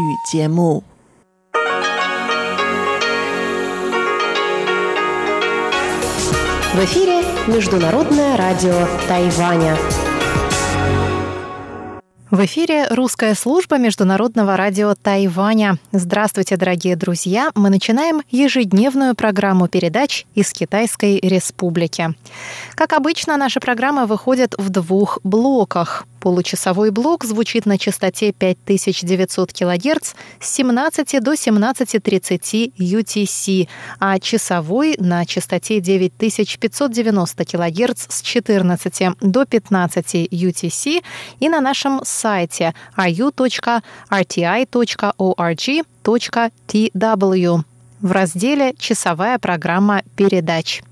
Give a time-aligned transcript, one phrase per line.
[0.00, 0.82] 语节目。
[6.72, 9.76] В эфире Международное радио Тайваня.
[12.30, 15.78] В эфире русская служба Международного радио Тайваня.
[15.92, 17.50] Здравствуйте, дорогие друзья!
[17.54, 22.14] Мы начинаем ежедневную программу передач из Китайской Республики.
[22.74, 26.04] Как обычно, наша программа выходит в двух блоках.
[26.21, 33.67] Получасовой блок звучит на частоте 5900 кГц с 17 до 17.30 UTC,
[33.99, 41.03] а часовой на частоте 9590 кГц с 14 до 15 UTC
[41.39, 43.81] и на нашем сайте ru.rti.org.tw
[48.01, 50.83] в разделе «Часовая программа передач».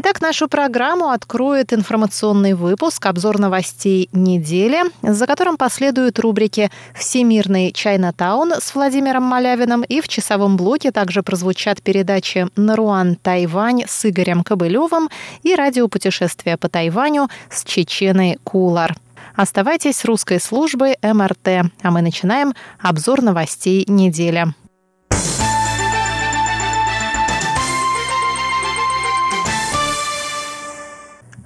[0.00, 8.52] Итак, нашу программу откроет информационный выпуск «Обзор новостей недели», за которым последуют рубрики «Всемирный Чайнатаун»
[8.60, 15.08] с Владимиром Малявиным и в часовом блоке также прозвучат передачи «Наруан Тайвань» с Игорем Кобылевым
[15.42, 18.94] и радиопутешествие по Тайваню с Чеченой Кулар.
[19.34, 24.46] Оставайтесь с русской службой МРТ, а мы начинаем обзор новостей недели.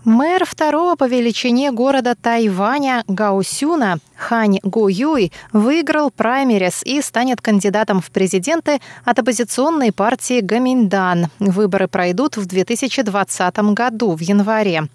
[0.04, 8.00] Мэр второго по величине города Тайваня Гаусюна Хань Гу Юй выиграл праймерис и станет кандидатом
[8.00, 11.28] в президенты от оппозиционной партии Гаминдан.
[11.38, 14.88] Выборы пройдут в 2020 году, в январе.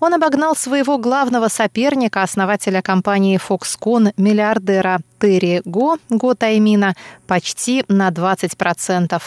[0.00, 6.94] Он обогнал своего главного соперника, основателя компании Foxconn, миллиардера Терри Го, Го Таймина,
[7.26, 9.20] почти на 20%.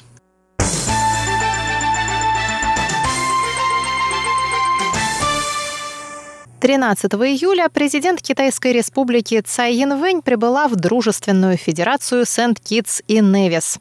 [6.62, 13.80] 13 июля президент Китайской республики Цай Янвэнь прибыла в дружественную федерацию Сент-Китс и Невис.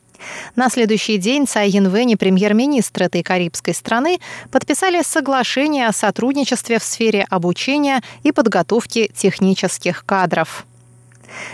[0.56, 4.18] На следующий день Цай Янвэнь и премьер-министр этой карибской страны
[4.50, 10.64] подписали соглашение о сотрудничестве в сфере обучения и подготовки технических кадров.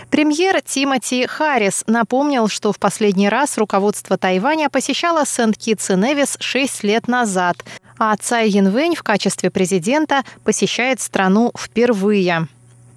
[0.09, 6.83] Премьер Тимоти Харрис напомнил, что в последний раз руководство Тайваня посещало Сент-Китс и Невис 6
[6.83, 7.57] лет назад,
[7.97, 12.47] а Цай Янвэнь в качестве президента посещает страну впервые.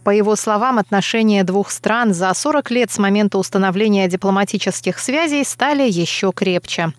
[0.05, 5.89] По его словам, отношения двух стран за 40 лет с момента установления дипломатических связей стали
[5.89, 6.93] еще крепче.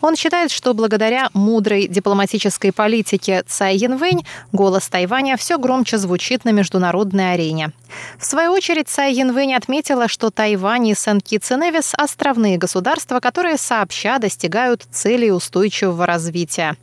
[0.00, 6.50] Он считает, что благодаря мудрой дипломатической политике Цай Янвэнь голос Тайваня все громче звучит на
[6.50, 7.72] международной арене.
[8.18, 13.58] В свою очередь, Цай Янвэнь отметила, что Тайвань и Сент-Китс и Невис– островные государства, которые
[13.58, 16.76] сообща достигают целей устойчивого развития.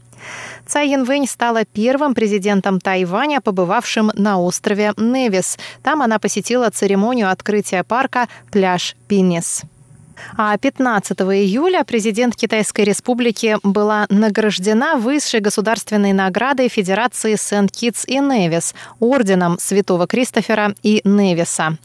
[0.65, 5.57] Цай Янвэнь стала первым президентом Тайваня, побывавшим на острове Невис.
[5.83, 9.63] Там она посетила церемонию открытия парка «Пляж Пиннис».
[10.37, 18.75] А 15 июля президент Китайской Республики была награждена высшей государственной наградой Федерации Сент-Китс и Невис–
[18.99, 21.77] орденом Святого Кристофера и Невиса.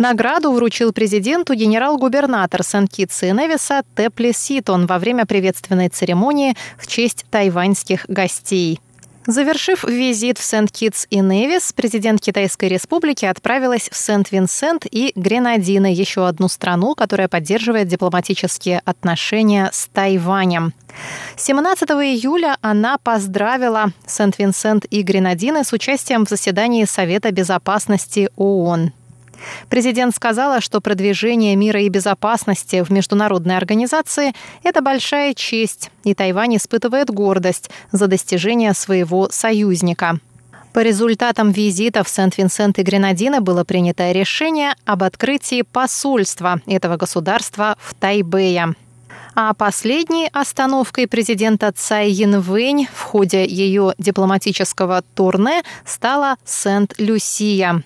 [0.00, 7.26] Награду вручил президенту генерал-губернатор Сент-Китса и Невиса Тепли Ситон во время приветственной церемонии в честь
[7.30, 8.80] тайваньских гостей.
[9.26, 16.26] Завершив визит в Сент-Китс и Невис, президент Китайской республики отправилась в Сент-Винсент и Гренадины, еще
[16.26, 20.72] одну страну, которая поддерживает дипломатические отношения с Тайванем.
[21.36, 28.92] 17 июля она поздравила Сент-Винсент и Гренадины с участием в заседании Совета безопасности ООН.
[29.68, 34.32] Президент сказала, что продвижение мира и безопасности в международной организации–
[34.62, 40.18] это большая честь, и Тайвань испытывает гордость за достижение своего союзника.
[40.72, 47.76] По результатам визита в Сент-Винсент и Гренадины было принято решение об открытии посольства этого государства
[47.80, 48.74] в Тайбэе.
[49.34, 57.82] А последней остановкой президента Цай Янвэнь в ходе ее дипломатического турне стала Сент-Люсия.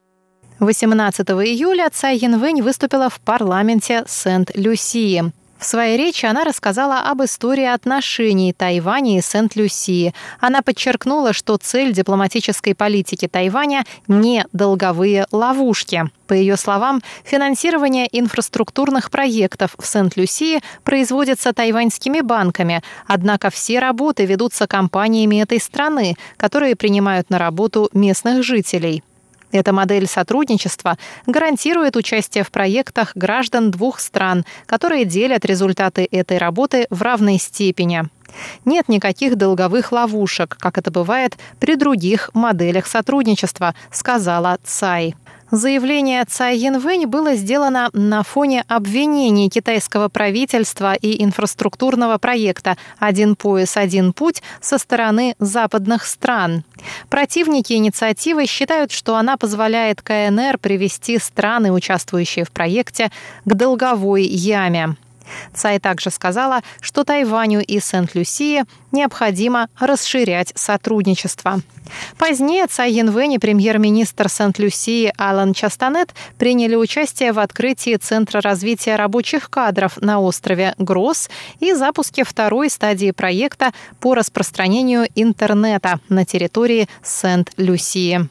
[0.60, 5.32] 18 июля Цай Янвэнь выступила в парламенте Сент-Люсии.
[5.58, 10.14] В своей речи она рассказала об истории отношений Тайваня и Сент-Люсии.
[10.38, 16.04] Она подчеркнула, что цель дипломатической политики Тайваня– не долговые ловушки.
[16.28, 24.66] По ее словам, финансирование инфраструктурных проектов в Сент-Люсии производится тайваньскими банками, однако все работы ведутся
[24.66, 29.02] компаниями этой страны, которые принимают на работу местных жителей.
[29.54, 36.88] Эта модель сотрудничества гарантирует участие в проектах граждан двух стран, которые делят результаты этой работы
[36.90, 38.02] в равной степени.
[38.64, 45.14] Нет никаких долговых ловушек, как это бывает при других моделях сотрудничества, сказала Цай.
[45.54, 53.76] Заявление Цай Янвэнь было сделано на фоне обвинений китайского правительства и инфраструктурного проекта «Один пояс,
[53.76, 56.64] один путь» со стороны западных стран.
[57.08, 63.12] Противники инициативы считают, что она позволяет КНР привести страны, участвующие в проекте,
[63.44, 64.96] к долговой яме.
[65.54, 71.60] Цай также сказала, что Тайваню и Сент-Люсии необходимо расширять сотрудничество.
[72.18, 79.50] Позднее Цай Янвэнь и премьер-министр Сент-Люсии Алан Частанет приняли участие в открытии Центра развития рабочих
[79.50, 81.28] кадров на острове Гросс
[81.60, 88.28] и запуске второй стадии проекта по распространению интернета на территории Сент-Люсии.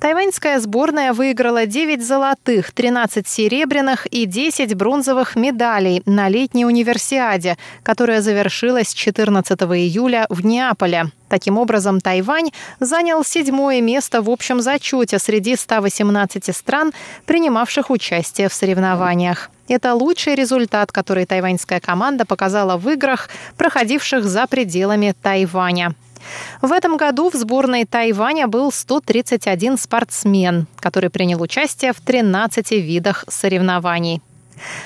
[0.00, 8.20] Тайваньская сборная выиграла 9 золотых, 13 серебряных и 10 бронзовых медалей на летней универсиаде, которая
[8.20, 11.06] завершилась 14 июля в Неаполе.
[11.28, 16.92] Таким образом, Тайвань занял седьмое место в общем зачете среди 118 стран,
[17.26, 19.50] принимавших участие в соревнованиях.
[19.66, 25.94] Это лучший результат, который тайваньская команда показала в играх, проходивших за пределами Тайваня.
[26.62, 33.24] В этом году в сборной Тайваня был 131 спортсмен, который принял участие в 13 видах
[33.28, 34.22] соревнований.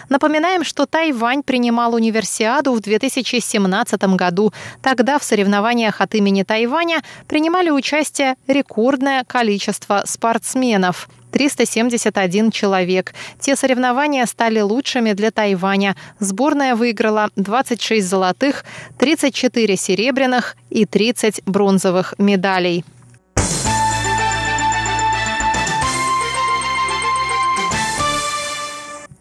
[0.09, 4.53] Напоминаем, что Тайвань принимал универсиаду в 2017 году.
[4.83, 13.15] Тогда в соревнованиях от имени Тайваня принимали участие рекордное количество спортсменов– 371 человек.
[13.41, 15.97] Те соревнования стали лучшими для Тайваня.
[16.19, 18.65] Сборная выиграла 26 золотых,
[18.99, 22.85] 34 серебряных и 30 бронзовых медалей.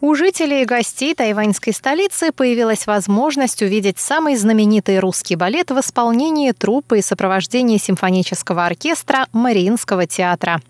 [0.02, 6.50] У жителей и гостей тайваньской столицы появилась возможность увидеть самый знаменитый русский балет в исполнении
[6.50, 10.60] труппы и сопровождении симфонического оркестра Мариинского театра.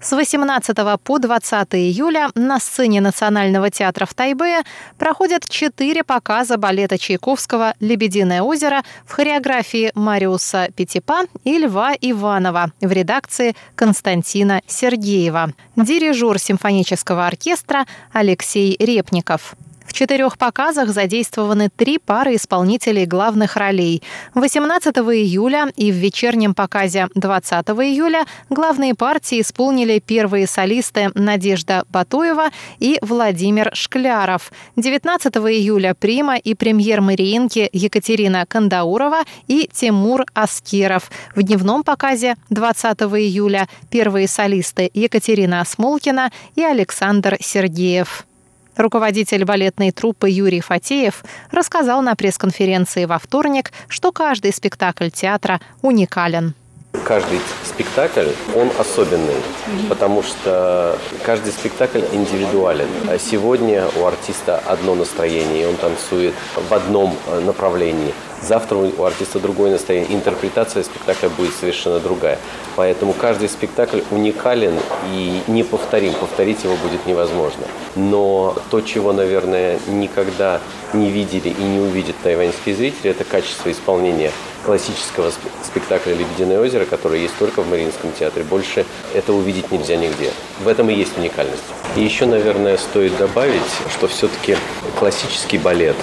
[0.00, 4.62] С 18 по 20 июля на сцене Национального театра в Тайбе
[4.98, 12.92] проходят четыре показа балета Чайковского «Лебединое озеро» в хореографии Мариуса Петипа и Льва Иванова в
[12.92, 15.52] редакции Константина Сергеева.
[15.76, 19.56] Дирижер симфонического оркестра Алексей Репников
[19.96, 24.02] четырех показах задействованы три пары исполнителей главных ролей.
[24.34, 32.50] 18 июля и в вечернем показе 20 июля главные партии исполнили первые солисты Надежда Батуева
[32.78, 34.52] и Владимир Шкляров.
[34.76, 41.10] 19 июля Прима и премьер Мариинки Екатерина Кандаурова и Тимур Аскеров.
[41.34, 48.26] В дневном показе 20 июля первые солисты Екатерина Смолкина и Александр Сергеев.
[48.76, 56.54] Руководитель балетной труппы Юрий Фатеев рассказал на пресс-конференции во вторник, что каждый спектакль театра уникален.
[57.04, 59.36] Каждый спектакль, он особенный,
[59.88, 62.88] потому что каждый спектакль индивидуален.
[63.08, 68.12] А сегодня у артиста одно настроение, он танцует в одном направлении.
[68.46, 72.38] Завтра у артиста другое настроение, интерпретация спектакля будет совершенно другая.
[72.76, 74.78] Поэтому каждый спектакль уникален
[75.12, 77.64] и неповторим, повторить его будет невозможно.
[77.94, 80.60] Но то, чего, наверное, никогда
[80.92, 84.30] не видели и не увидят тайваньские зрители, это качество исполнения
[84.64, 85.32] классического
[85.64, 88.44] спектакля «Лебединое озеро», который есть только в Мариинском театре.
[88.44, 88.84] Больше
[89.14, 90.32] это увидеть нельзя нигде.
[90.60, 91.62] В этом и есть уникальность.
[91.94, 93.62] И еще, наверное, стоит добавить,
[93.96, 94.56] что все-таки
[94.98, 95.96] классический балет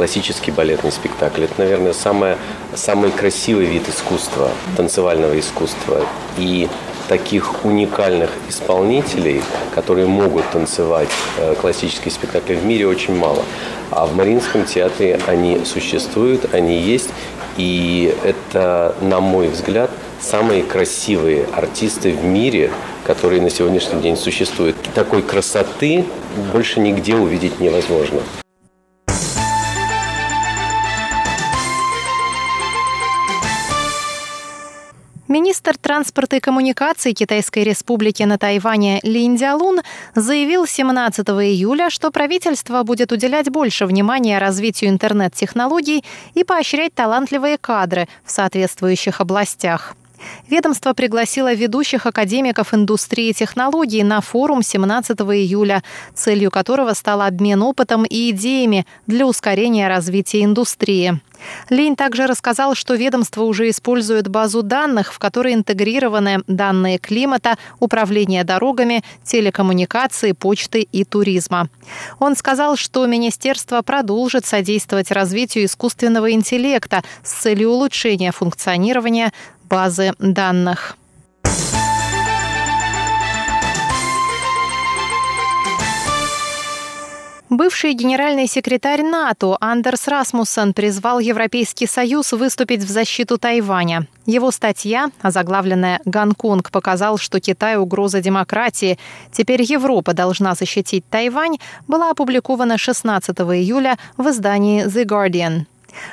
[0.00, 1.44] классический балетный спектакль.
[1.44, 2.38] Это, наверное, самое,
[2.74, 6.06] самый красивый вид искусства, танцевального искусства.
[6.38, 6.70] И
[7.06, 9.42] таких уникальных исполнителей,
[9.74, 13.42] которые могут танцевать э, классический спектакль в мире очень мало.
[13.90, 17.10] А в Мариинском театре они существуют, они есть.
[17.58, 22.70] И это, на мой взгляд, самые красивые артисты в мире,
[23.04, 24.76] которые на сегодняшний день существуют.
[24.94, 26.06] Такой красоты
[26.54, 28.20] больше нигде увидеть невозможно.
[35.30, 39.78] Министр транспорта и коммуникаций Китайской республики на Тайване Лин Дялун
[40.16, 48.08] заявил 17 июля, что правительство будет уделять больше внимания развитию интернет-технологий и поощрять талантливые кадры
[48.24, 49.94] в соответствующих областях.
[50.48, 58.04] Ведомство пригласило ведущих академиков индустрии технологий на форум 17 июля, целью которого стал обмен опытом
[58.04, 61.20] и идеями для ускорения развития индустрии.
[61.68, 68.44] Линь также рассказал, что ведомство уже использует базу данных, в которой интегрированы данные климата, управления
[68.44, 71.68] дорогами, телекоммуникации, почты и туризма.
[72.18, 79.32] Он сказал, что министерство продолжит содействовать развитию искусственного интеллекта с целью улучшения функционирования
[79.68, 80.96] базы данных.
[87.50, 94.06] Бывший генеральный секретарь НАТО Андерс Расмуссен призвал Европейский Союз выступить в защиту Тайваня.
[94.24, 99.00] Его статья, озаглавленная «Гонконг показал, что Китай– угроза демократии.
[99.32, 105.64] Теперь Европа должна защитить Тайвань», была опубликована 16 июля в издании «The Guardian».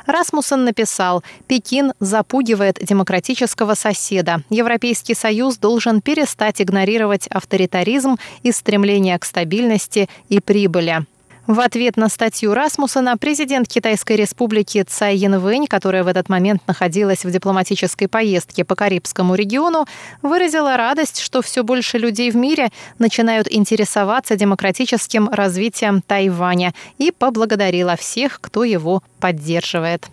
[0.08, 4.41] Расмуссен написал, Пекин запугивает демократического соседа.
[4.50, 11.06] Европейский Союз должен перестать игнорировать авторитаризм и стремление к стабильности и прибыли.
[11.48, 17.24] В ответ на статью Расмуссена президент Китайской республики Цай Янвэнь, которая в этот момент находилась
[17.24, 19.86] в дипломатической поездке по Карибскому региону,
[20.22, 22.68] выразила радость, что все больше людей в мире
[23.00, 30.10] начинают интересоваться демократическим развитием Тайваня и поблагодарила всех, кто его поддерживает.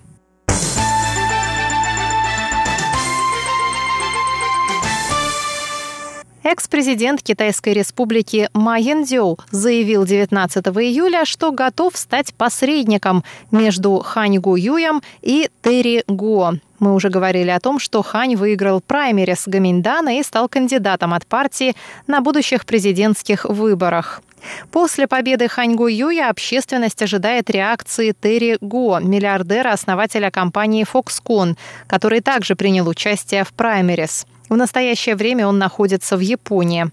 [6.47, 14.55] Экс-президент Китайской республики Ма Яндзю заявил 19 июля, что готов стать посредником между Хань Гу
[14.55, 16.57] Юем и Терри Го.
[16.81, 21.75] Мы уже говорили о том, что Хань выиграл праймерис Гаминдана и стал кандидатом от партии
[22.07, 24.21] на будущих президентских выборах.
[24.71, 32.55] После победы Хань Гу Юя общественность ожидает реакции Терри Го, миллиардера-основателя компании Foxconn, который также
[32.55, 34.27] принял участие в праймерис.
[34.49, 36.91] В настоящее время он находится в Японии.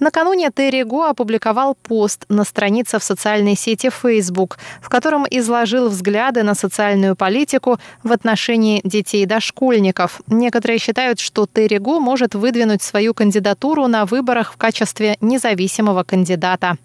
[0.00, 6.42] Накануне Терри Го опубликовал пост на странице в социальной сети Facebook, в котором изложил взгляды
[6.42, 10.20] на социальную политику в отношении детей и дошкольников.
[10.26, 16.76] Некоторые считают, что Терри Го может выдвинуть свою кандидатуру на выборах в качестве независимого кандидата.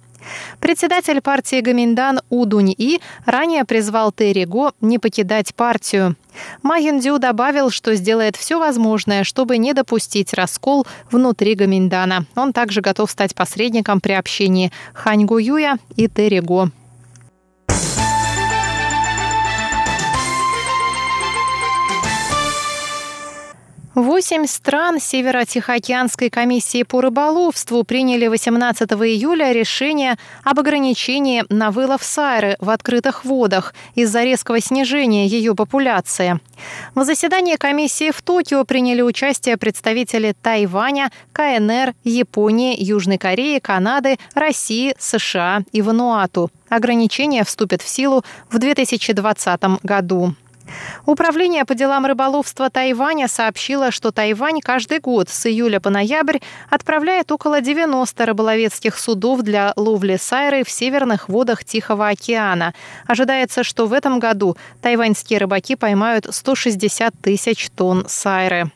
[0.59, 6.15] Председатель партии Гаминдан У И ранее призвал Терри Го не покидать партию.
[6.63, 12.25] Ма Юндю добавил, что сделает все возможное, чтобы не допустить раскол внутри Гаминдана.
[12.35, 16.69] Он также готов стать посредником при общении Хань Гу Юя и Терри Го.
[23.95, 32.57] Восемь стран Северо-Тихоокеанской комиссии по рыболовству приняли 18 июля решение об ограничении на вылов сайры
[32.59, 36.41] в открытых водах из-за резкого снижения ее популяции.
[36.93, 44.93] В заседании комиссии в Токио приняли участие представители Тайваня, КНР, Японии, Южной Кореи, Канады, России,
[44.99, 46.51] США и Вануату.
[46.67, 50.35] Ограничения вступят в силу в 2020 году.
[51.05, 57.31] Управление по делам рыболовства Тайваня сообщило, что Тайвань каждый год с июля по ноябрь отправляет
[57.31, 62.73] около 90 рыболовецких судов для ловли сайры в северных водах Тихого океана.
[63.07, 68.71] Ожидается, что в этом году тайваньские рыбаки поймают 160 тысяч тонн сайры.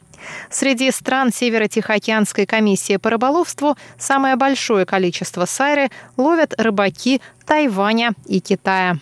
[0.50, 8.98] Среди стран Северо-Тихоокеанской комиссии по рыболовству самое большое количество сайры ловят рыбаки Тайваня и Китая.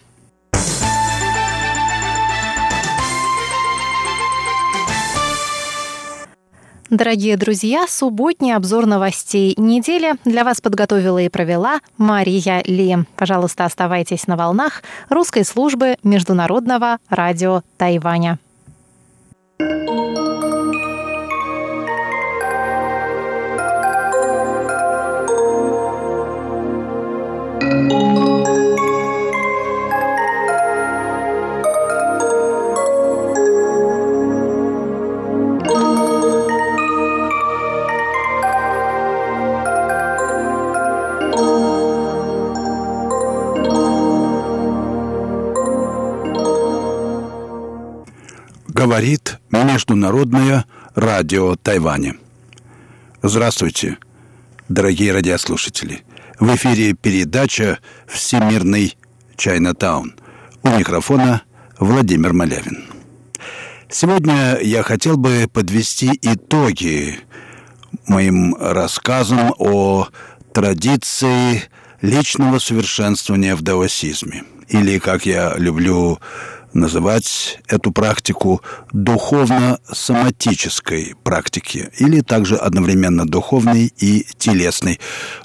[6.89, 12.99] Дорогие друзья, субботний обзор новостей недели для вас подготовила и провела Мария Ли.
[13.17, 18.39] Пожалуйста, оставайтесь на волнах русской службы Международного радио Тайваня.
[49.87, 50.65] Международное
[50.95, 52.17] радио Тайваня.
[53.23, 53.97] Здравствуйте,
[54.67, 56.03] дорогие радиослушатели.
[56.41, 58.97] В эфире передача «Всемирный
[59.37, 60.15] Чайнатаун».
[60.61, 61.43] У микрофона
[61.79, 62.83] Владимир Малявин.
[63.89, 67.19] Сегодня я хотел бы подвести итоги
[68.07, 70.09] моим рассказам о
[70.53, 71.63] традиции
[72.01, 74.43] личного совершенствования в даосизме.
[74.67, 76.19] Или, как я люблю
[76.73, 84.99] называть эту практику духовно-соматической практики или также одновременно духовной и телесной.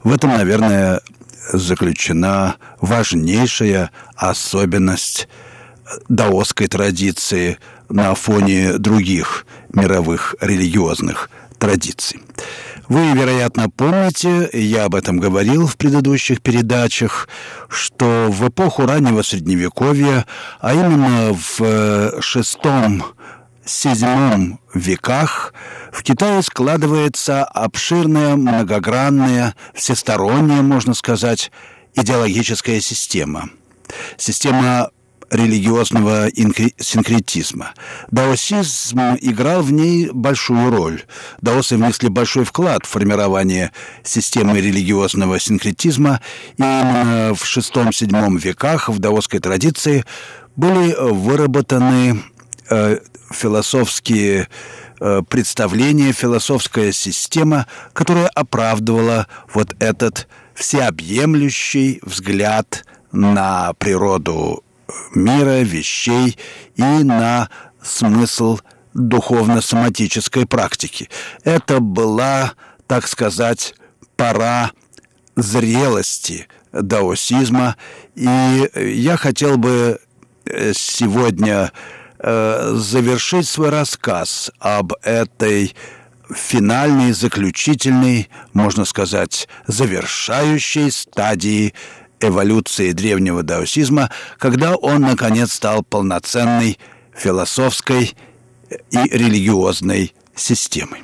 [0.05, 1.01] В этом, наверное,
[1.53, 5.29] заключена важнейшая особенность
[6.09, 12.21] даосской традиции на фоне других мировых религиозных традиций.
[12.89, 17.29] Вы, вероятно, помните, я об этом говорил в предыдущих передачах,
[17.69, 20.27] что в эпоху раннего Средневековья,
[20.61, 23.05] а именно в шестом
[23.65, 25.55] седьмом веках
[25.93, 31.53] в Китае складывается обширная, многогранная, всесторонняя, можно сказать,
[31.95, 33.51] идеологическая система.
[34.17, 34.91] Система
[35.33, 36.29] религиозного
[36.79, 37.73] синкретизма.
[38.11, 41.03] Даосизм играл в ней большую роль.
[41.41, 43.73] Даосы внесли большой вклад в формирование
[44.05, 46.21] системы религиозного синкретизма,
[46.59, 50.05] и именно в VI-VII веках в даосской традиции
[50.55, 52.23] были выработаны
[52.69, 52.99] э,
[53.31, 54.49] философские
[55.01, 64.63] э, представления, философская система, которая оправдывала вот этот всеобъемлющий взгляд на природу
[65.15, 66.39] мира, вещей
[66.77, 67.49] и на
[67.83, 68.59] смысл
[68.95, 71.09] духовно-соматической практики.
[71.45, 72.53] Это была,
[72.87, 73.75] так сказать,
[74.17, 74.73] пора
[75.37, 77.77] зрелости даосизма,
[78.15, 79.99] и я хотел бы
[80.47, 81.73] э, сегодня
[82.19, 85.75] э, завершить свой рассказ об этой
[86.35, 91.75] финальной, заключительной, можно сказать, завершающей стадии
[92.23, 96.79] эволюции древнего даосизма, когда он, наконец, стал полноценной
[97.15, 98.15] философской
[98.91, 101.03] и религиозной системой.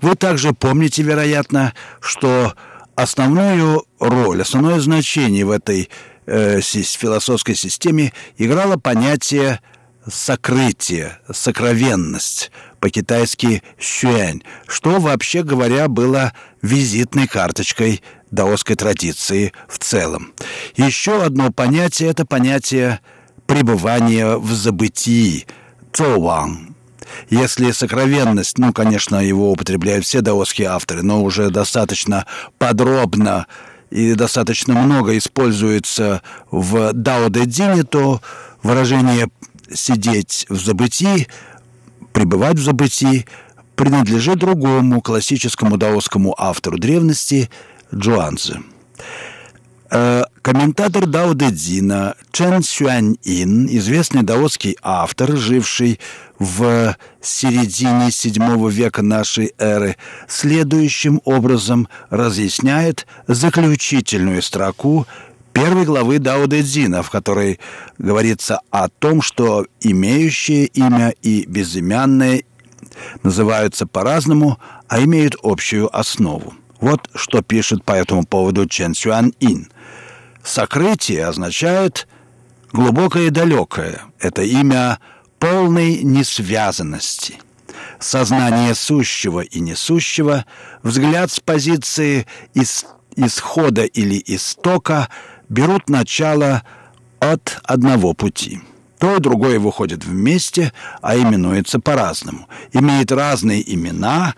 [0.00, 2.54] Вы также помните, вероятно, что
[2.94, 5.90] основную роль, основное значение в этой
[6.26, 9.60] э, философской системе играло понятие
[10.10, 16.32] сокрытие, сокровенность, по-китайски «сюэнь», что, вообще говоря, было
[16.62, 20.32] визитной карточкой даосской традиции в целом.
[20.76, 23.00] Еще одно понятие– это понятие
[23.46, 25.46] пребывания в забытии,
[25.92, 26.74] цоуан.
[27.28, 32.26] Если сокровенность, ну, конечно, его употребляют все даосские авторы, но уже достаточно
[32.58, 33.46] подробно
[33.90, 38.20] и достаточно много используется в Дао Дэ Дзине, то
[38.62, 39.28] выражение
[39.72, 41.26] «сидеть в забытии»,
[42.12, 43.26] «пребывать в забытии»
[43.74, 47.50] принадлежит другому классическому даосскому автору древности–
[47.94, 48.60] Джуанзе.
[49.90, 55.98] Э, комментатор Дао Дэ Цзина Чен Сюань Ин, известный даосский автор, живший
[56.38, 59.96] в середине VII века нашей эры,
[60.28, 65.08] следующим образом разъясняет заключительную строку
[65.52, 67.58] первой главы Дао Дэ Цзина, в которой
[67.98, 72.44] говорится о том, что имеющие имя и безымянное
[73.24, 76.54] называются по-разному, а имеют общую основу.
[76.80, 79.70] Вот что пишет по этому поводу Чен Сюан Ин.
[80.42, 82.08] «Сокрытие означает
[82.72, 84.00] глубокое и далекое.
[84.18, 84.98] Это имя
[85.38, 87.38] полной несвязанности.
[87.98, 90.46] Сознание сущего и несущего,
[90.82, 95.08] взгляд с позиции ис исхода или истока
[95.50, 96.62] берут начало
[97.18, 98.60] от одного пути».
[98.98, 102.46] То и другое выходит вместе, а именуется по-разному.
[102.74, 104.34] Имеет разные имена,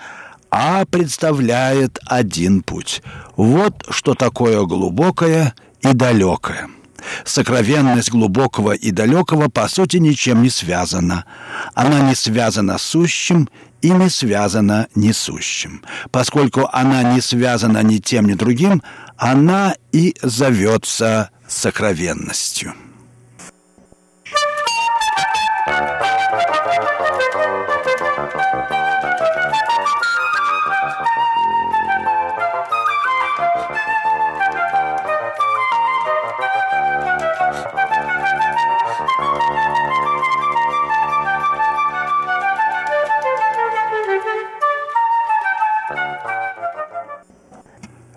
[0.53, 3.03] а представляет один путь.
[3.37, 6.69] Вот что такое глубокое и далекое.
[7.25, 11.25] Сокровенность глубокого и далекого по сути ничем не связана.
[11.75, 13.49] Она не связана с сущим
[13.81, 15.83] и не связана несущим.
[16.11, 18.83] Поскольку она не связана ни тем, ни другим,
[19.17, 22.75] она и зовется сокровенностью.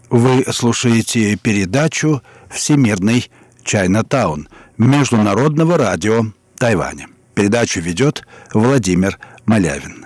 [0.09, 3.29] Вы слушаете передачу «Всемирный
[3.63, 6.25] Чайна-таун» Международного радио
[6.57, 7.07] Тайваня.
[7.33, 10.05] Передачу ведет Владимир Малявин.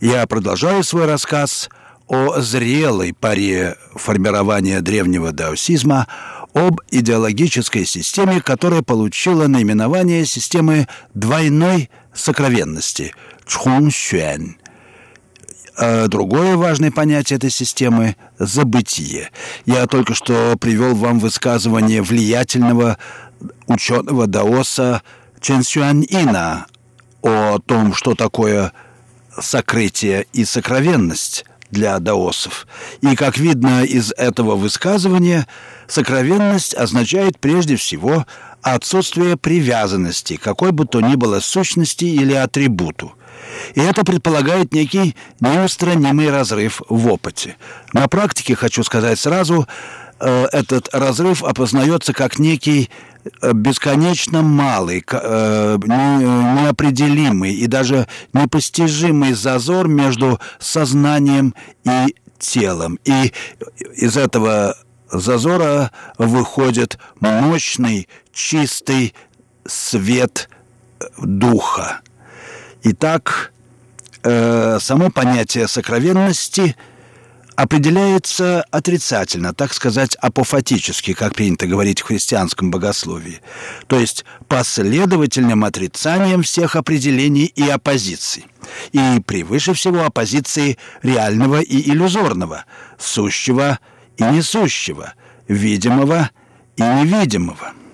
[0.00, 1.68] Я продолжаю свой рассказ
[2.08, 6.06] о зрелой паре формирования древнего даосизма,
[6.54, 13.12] об идеологической системе, которая получила наименование системы двойной сокровенности–
[13.46, 14.65] а
[15.78, 19.30] другое важное понятие этой системы– забытие.
[19.64, 22.98] Я только что привел вам высказывание влиятельного
[23.66, 25.02] ученого даоса
[25.40, 26.66] Чен Сюань Ина
[27.22, 28.72] о том, что такое
[29.38, 32.66] сокрытие и сокровенность для даосов.
[33.00, 35.46] И, как видно из этого высказывания,
[35.88, 38.26] сокровенность означает прежде всего
[38.74, 43.14] отсутствие привязанности, какой бы то ни было сущности или атрибуту–
[43.74, 47.56] и это предполагает некий неустранимый разрыв в опыте.
[47.92, 49.66] На практике, хочу сказать сразу,
[50.20, 52.90] э, этот разрыв опознается как некий
[53.42, 62.98] э, бесконечно малый, э, неопределимый и даже непостижимый зазор между сознанием и телом.
[63.04, 63.32] И
[63.96, 64.76] из этого
[65.10, 69.14] зазора выходит мощный, чистый
[69.66, 70.48] свет
[71.18, 72.00] духа.
[72.82, 73.52] Итак,
[74.22, 76.76] э, само понятие сокровенности
[77.56, 83.40] определяется отрицательно, так сказать, апофатически, как принято говорить в христианском богословии,
[83.86, 88.44] то есть последовательным отрицанием всех определений и оппозиций,
[88.92, 92.66] и превыше всего оппозиции реального и иллюзорного,
[92.98, 93.78] сущего
[94.18, 95.14] и несущего,
[95.48, 96.30] видимого
[96.76, 97.72] и невидимого–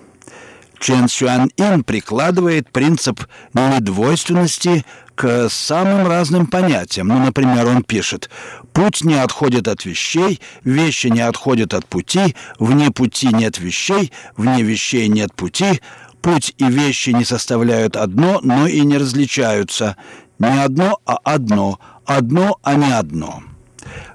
[0.83, 3.21] Чен Сюан Ин прикладывает принцип
[3.53, 4.83] недвойственности
[5.15, 7.07] к самым разным понятиям.
[7.07, 8.29] Ну, например, он пишет
[8.73, 14.61] «Путь не отходит от вещей, вещи не отходят от пути, вне пути нет вещей, вне
[14.61, 15.79] вещей нет пути,
[16.21, 19.95] путь и вещи не составляют одно, но и не различаются.
[20.37, 23.41] Не одно, а одно, одно, а не одно».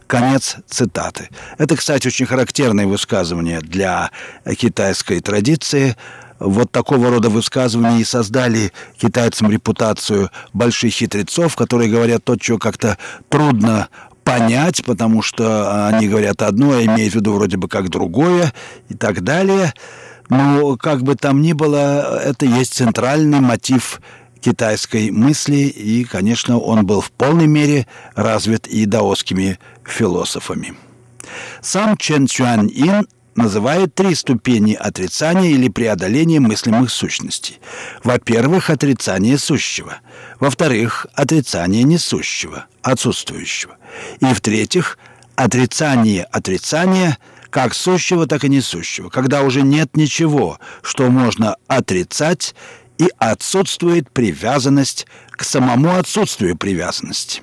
[0.07, 1.31] Конец цитаты.
[1.57, 4.11] Это, кстати, очень характерное высказывание для
[4.54, 5.96] китайской традиции–
[6.38, 12.98] вот такого рода высказывания и создали китайцам репутацию больших хитрецов, которые говорят то, что как-то
[13.29, 13.88] трудно
[14.24, 18.53] понять, потому что они говорят одно, а имеют в виду вроде бы как другое
[18.88, 19.72] и так далее.
[20.29, 24.03] Но как бы там ни было, это есть центральный мотив
[24.40, 30.74] китайской мысли, и, конечно, он был в полной мере развит и даосскими философами.
[31.61, 33.07] Сам Чен Цюань Ин
[33.38, 37.59] называет три ступени отрицания или преодоления мыслимых сущностей.
[38.05, 39.98] Во-первых, отрицание сущего.
[40.40, 43.77] Во-вторых, отрицание несущего, отсутствующего.
[44.20, 44.98] И в-третьих,
[45.37, 47.18] отрицание отрицания
[47.51, 52.55] как сущего, так и несущего, когда уже нет ничего, что можно отрицать,
[52.98, 57.42] и отсутствует привязанность к самому отсутствию привязанности.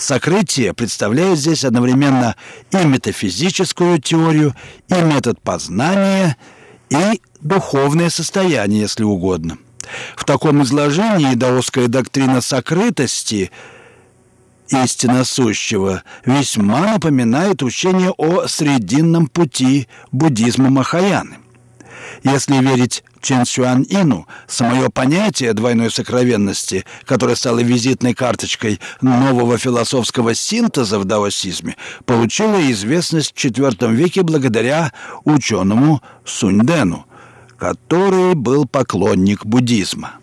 [0.00, 2.34] Сокрытие представляет здесь одновременно
[2.70, 4.56] и метафизическую теорию,
[4.88, 6.38] и метод познания,
[6.88, 9.58] и духовное состояние, если угодно.
[10.16, 13.50] В таком изложении даосская доктрина сокрытости
[14.70, 21.39] истинно сущего весьма напоминает учение о срединном пути буддизма Махаяны.
[22.22, 30.34] Если верить Чен Сюан Ину самое понятие двойной сокровенности, которое стало визитной карточкой нового философского
[30.34, 34.92] синтеза в даосизме, получило известность в IV веке благодаря
[35.24, 37.06] ученому Суньдену,
[37.58, 40.19] который был поклонник буддизма.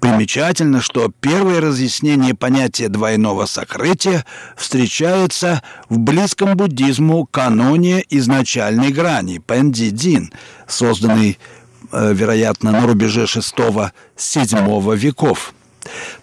[0.00, 4.24] Примечательно, что первое разъяснение понятия двойного сокрытия
[4.56, 10.32] встречается в близком буддизму каноне изначальной грани Пэндидин,
[10.66, 11.38] созданный
[11.92, 15.54] Э, вероятно, на рубеже VI-VII веков.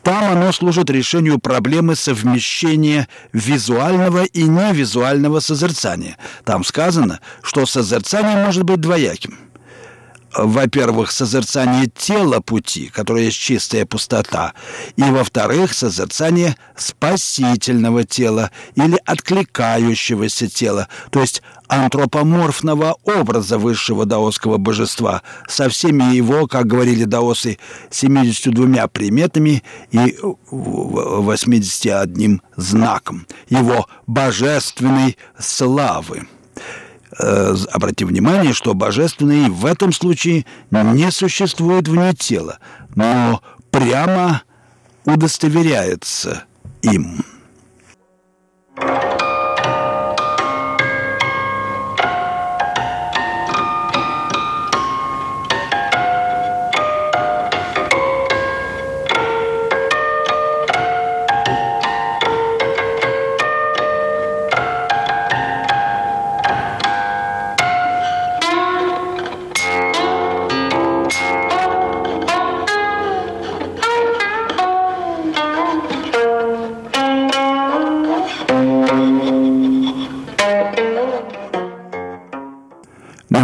[0.03, 6.17] Там оно служит решению проблемы совмещения визуального и невизуального созерцания.
[6.45, 9.37] Там сказано, что созерцание может быть двояким.
[10.33, 14.53] Во-первых, созерцание тела пути, которое есть чистая пустота,
[14.95, 25.21] и, во-вторых, созерцание спасительного тела или откликающегося тела, то есть антропоморфного образа высшего даосского божества
[25.47, 27.57] со всеми его, как говорили даосы,
[27.89, 30.17] 72 приметами и
[30.51, 36.27] 81 знаком, его божественной славы.
[37.19, 42.59] Э, обрати внимание, что божественный в этом случае не существует вне тела,
[42.95, 44.43] но прямо
[45.03, 46.43] удостоверяется
[46.83, 47.23] им.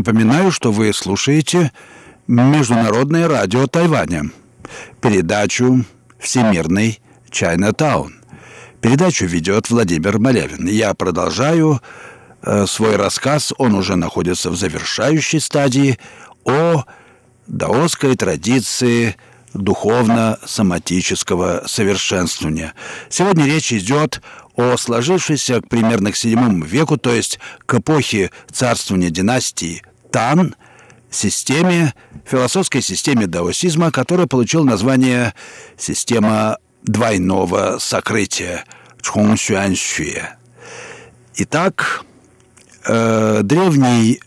[0.06, 1.72] Напоминаю, что вы слушаете
[2.28, 4.32] Международное радио Тайваня,
[5.00, 5.86] передачу
[6.20, 7.00] «Всемирный
[7.32, 8.16] Чайна-таун».
[8.82, 10.68] Передачу ведет Владимир Малявин.
[10.68, 11.82] Я продолжаю
[12.42, 15.98] э, свой рассказ, он уже находится в завершающей стадии,
[16.44, 16.84] о
[17.48, 19.16] даосской традиции
[19.54, 22.74] духовно-соматического совершенствования.
[23.08, 24.22] Сегодня речь идет
[24.58, 29.82] о сложившейся примерно к VII веку, то есть к эпохе царствования династии
[30.14, 30.56] Тан,
[31.10, 35.34] системе, философской системе даосизма, которая получила название
[35.76, 38.64] «система двойного сокрытия»
[39.02, 40.38] Чхоngsюаньшуэ.
[41.38, 42.06] Итак,
[42.86, 44.22] э, древний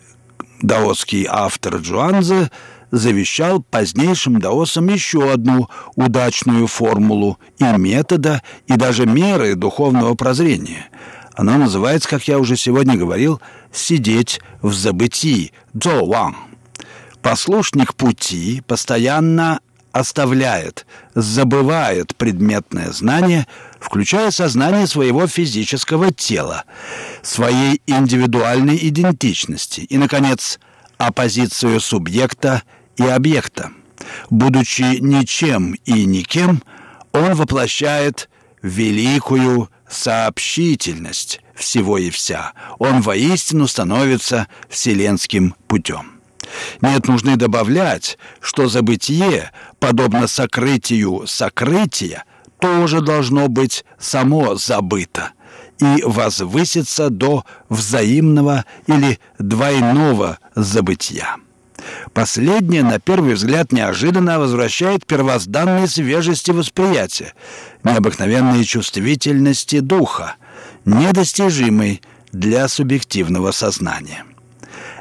[0.61, 2.51] даосский автор Джуанзе
[2.91, 10.89] завещал позднейшим даосам еще одну удачную формулу и метода, и даже меры духовного прозрения.
[11.37, 16.35] Она называется, как я уже сегодня говорил, «сидеть в забытии»– «дзоуан».
[17.21, 19.61] Послушник пути постоянно
[19.93, 23.47] оставляет, забывает предметное знание,
[23.81, 26.65] включая сознание своего физического тела,
[27.23, 30.59] своей индивидуальной идентичности и, наконец,
[30.97, 32.63] оппозицию субъекта
[32.97, 33.73] и объекта.
[34.31, 36.63] Будучи ничем и никем,
[37.13, 38.31] он воплощает
[38.63, 42.53] великую сообщительность всего и вся.
[42.79, 46.21] Он воистину становится вселенским путем.
[46.81, 52.25] Нет нужды добавлять, что забытие, подобно сокрытию сокрытия,
[52.61, 55.33] тоже должно быть само забыто
[55.81, 61.37] и возвыситься до взаимного или двойного забытия.
[62.13, 67.35] Последнее, на первый взгляд, неожиданно возвращает первозданной свежести восприятия,
[67.85, 70.37] необыкновенной чувствительности духа,
[70.85, 72.01] недостижимой
[72.33, 74.25] для субъективного сознания.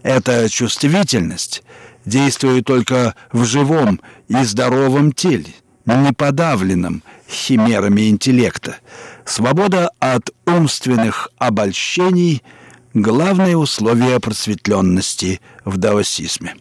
[0.04, 1.64] Эта чувствительность
[2.06, 5.54] действует только в живом и здоровом теле,
[5.86, 8.78] не подавленном химерами интеллекта.
[9.24, 12.44] Свобода от умственных обольщений–
[12.96, 16.56] главное условие просветленности в даосизме.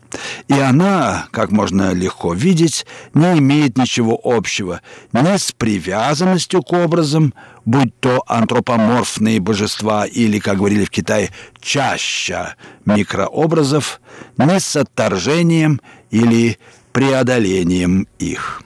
[0.48, 7.32] И она, как можно легко видеть, не имеет ничего общего ни с привязанностью к образам,
[7.64, 14.00] будь то антропоморфные божества или, как говорили в Китае, чаще микрообразов,
[14.36, 16.58] ни с отторжением или
[16.92, 18.60] преодолением их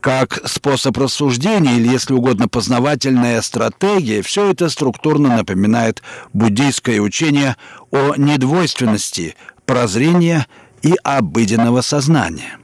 [0.00, 7.56] как способ рассуждения или, если угодно, познавательная стратегия, все это структурно напоминает буддийское учение
[7.90, 9.34] о недвойственности
[9.66, 10.46] прозрения
[10.82, 12.58] и обыденного сознания.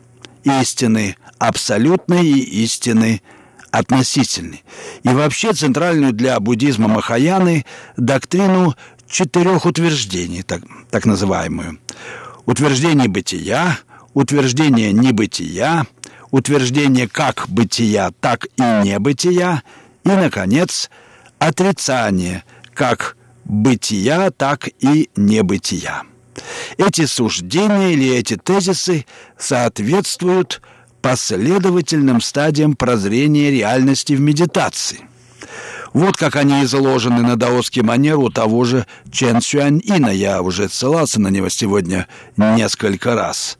[0.45, 3.23] Истины абсолютные и истины
[3.71, 4.63] относительны.
[5.03, 7.65] И вообще центральную для буддизма Махаяны
[7.97, 8.75] доктрину
[9.09, 11.81] четырех утверждений, так, так называемую.
[12.47, 13.79] Утверждение бытия,
[14.13, 15.87] утверждение небытия,
[16.35, 19.63] утверждение как бытия, так и небытия,
[20.05, 20.91] и, наконец,
[21.39, 22.43] отрицание
[22.75, 26.03] как бытия, так и небытия.
[26.77, 29.07] Эти суждения или эти тезисы
[29.39, 30.61] соответствуют
[31.03, 35.03] последовательным стадиям прозрения реальности в медитации.
[35.93, 40.09] Вот как они изложены на даосский манер у того же Чен Сюань Ина.
[40.09, 43.57] Я уже ссылался на него сегодня несколько раз.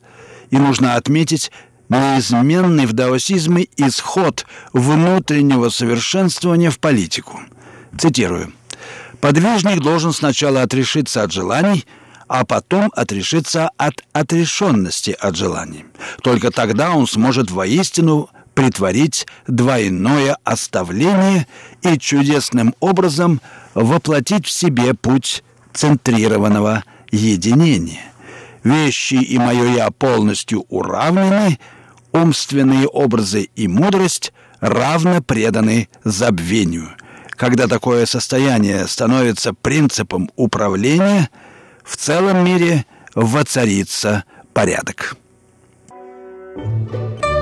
[0.49, 1.51] И нужно отметить
[1.89, 7.39] неизменный в даосизме исход внутреннего совершенствования в политику.
[7.97, 8.53] Цитирую.
[9.21, 11.85] «Подвижник должен сначала отрешиться от желаний,
[12.27, 15.85] а потом отрешиться от отрешенности от желаний.
[16.21, 21.47] Только тогда он сможет воистину притворить двойное оставление
[21.81, 23.41] и чудесным образом
[23.73, 25.43] воплотить в себе путь
[25.73, 28.01] центрированного единения.
[28.63, 31.59] Вещи и мое «я» полностью уравнены,
[32.15, 36.89] умственные образы и мудрость равно преданы забвению.
[37.31, 41.29] Когда такое состояние становится принципом управления,
[41.83, 44.23] в целом мире воцарится
[44.53, 45.17] порядок.
[46.57, 47.34] thank you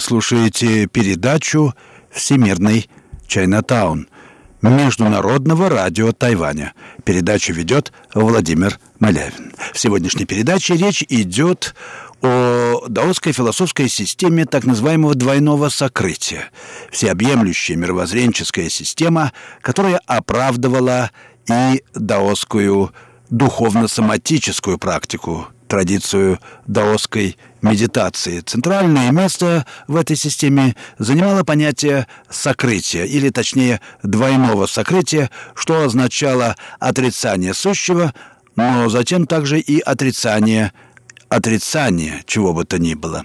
[0.00, 1.74] слушаете передачу
[2.10, 2.88] «Всемирный
[3.26, 4.08] Чайнатаун»
[4.62, 6.74] Международного радио Тайваня.
[7.04, 9.52] Передачу ведет Владимир Малявин.
[9.72, 11.74] В сегодняшней передаче речь идет
[12.22, 16.50] о даосской философской системе так называемого двойного сокрытия.
[16.90, 19.32] Всеобъемлющая мировоззренческая система,
[19.62, 21.10] которая оправдывала
[21.48, 22.92] и даосскую
[23.30, 28.40] духовно-соматическую практику традицию даосской медитации.
[28.40, 37.54] Центральное место в этой системе занимало понятие сокрытия, или точнее двойного сокрытия, что означало отрицание
[37.54, 38.14] сущего,
[38.56, 40.72] но затем также и отрицание
[41.28, 43.24] отрицания чего бы то ни было.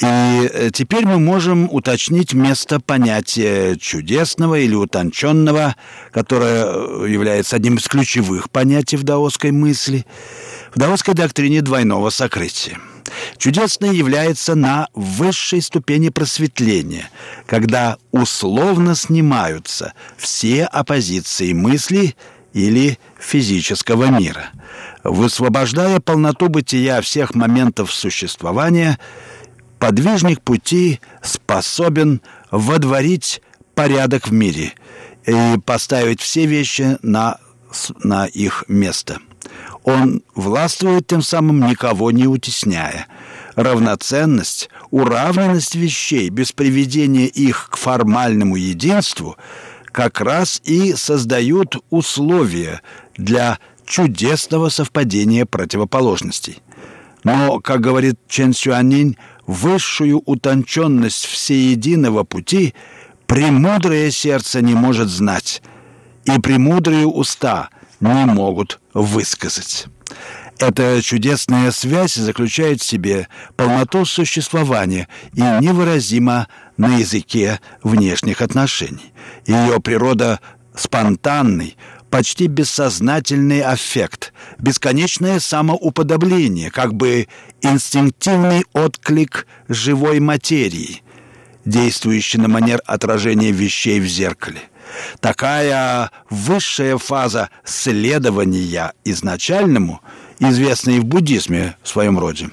[0.00, 5.76] И э, теперь мы можем уточнить место понятия чудесного или утонченного,
[6.10, 10.04] которое э, является одним из ключевых понятий в даосской мысли–
[10.74, 12.78] в даосской доктрине двойного сокрытия.
[13.38, 17.10] Чудесное является на высшей ступени просветления,
[17.46, 22.14] когда условно снимаются все оппозиции мысли
[22.52, 24.50] или физического мира.
[25.04, 28.98] Высвобождая полноту бытия всех моментов существования,
[29.78, 33.42] подвижник пути способен водворить
[33.74, 34.74] порядок в мире
[35.26, 37.38] и поставить все вещи на,
[38.02, 39.18] на их место–
[39.84, 43.06] он властвует тем самым никого не утесняя.
[43.54, 49.36] Равноценность, уравненность вещей без приведения их к формальному единству
[49.86, 52.80] как раз и создают условия
[53.16, 56.60] для чудесного совпадения противоположностей.
[57.24, 59.16] Но, как говорит Чен Сюанинь,
[59.46, 62.74] высшую утонченность всеединого пути
[63.26, 65.62] премудрое сердце не может знать,
[66.24, 67.68] и премудрые уста
[68.02, 69.86] не могут высказать.
[70.58, 79.12] Эта чудесная связь заключает в себе полноту существования и невыразима на языке внешних отношений.
[79.46, 80.40] Ее природа
[80.74, 81.76] спонтанный,
[82.10, 87.26] почти бессознательный аффект, бесконечное самоуподобление, как бы
[87.62, 91.02] инстинктивный отклик живой материи,
[91.64, 94.60] действующий на манер отражения вещей в зеркале.
[95.20, 100.00] Такая высшая фаза следования изначальному
[100.38, 102.50] известна и в буддизме в своем роде.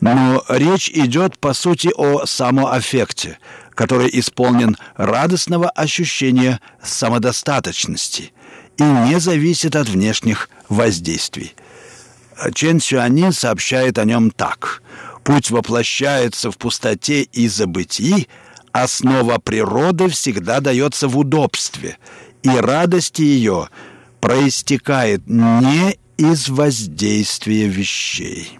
[0.00, 3.38] Но речь идет, по сути, о самоаффекте,
[3.74, 8.32] который исполнен радостного ощущения самодостаточности
[8.78, 11.54] и не зависит от внешних воздействий.
[12.54, 14.82] Чен Сюанин сообщает о нем так.
[15.24, 18.28] «Путь воплощается в пустоте и забытии,
[18.82, 21.96] Основа природы всегда дается в удобстве,
[22.42, 23.70] и радость ее
[24.20, 28.58] проистекает не из воздействия вещей.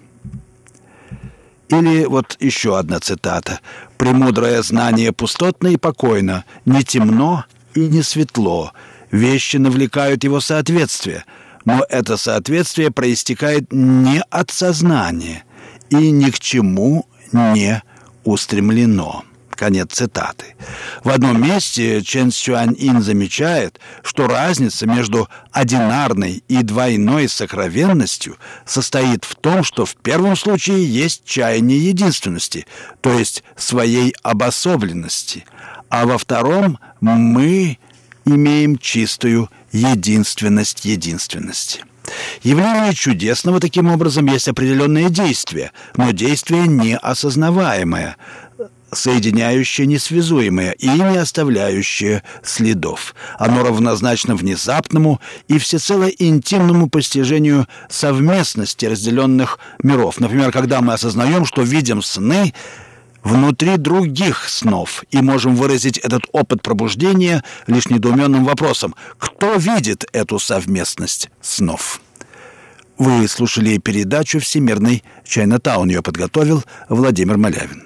[1.69, 3.61] Или вот еще одна цитата.
[3.99, 8.73] «Премудрое знание пустотно и покойно, не темно и не светло.
[9.11, 11.27] Вещи навлекают его соответствие,
[11.67, 15.45] но это соответствие проистекает не от сознания
[15.91, 17.83] и ни к чему не
[18.25, 19.27] устремлено».
[19.57, 20.55] Конец цитаты.
[21.03, 29.25] В одном месте Чен Сюань Ин замечает, что разница между одинарной и двойной сокровенностью состоит
[29.25, 32.67] в том, что в первом случае есть чаяние единственности,
[33.01, 35.45] то есть своей обособленности,
[35.89, 37.79] а во втором мы
[38.27, 41.85] имеем чистую единственность единственности.
[42.43, 48.17] Явление чудесного таким образом есть определенное действие, но действие неосознаваемое,
[48.93, 53.15] соединяющее несвязуемое и не оставляющее следов.
[53.39, 60.21] Оно равнозначно внезапному и всецело интимному постижению совместности разделенных миров.
[60.21, 62.55] Например, когда мы осознаем, что видим сны
[63.23, 70.39] внутри других снов и можем выразить этот опыт пробуждения лишь недоуменным вопросом «Кто видит эту
[70.39, 72.01] совместность снов?»
[72.99, 75.89] Вы слушали передачу «Всемирный Чайнатаун».
[75.89, 77.86] Ее подготовил Владимир Малявин.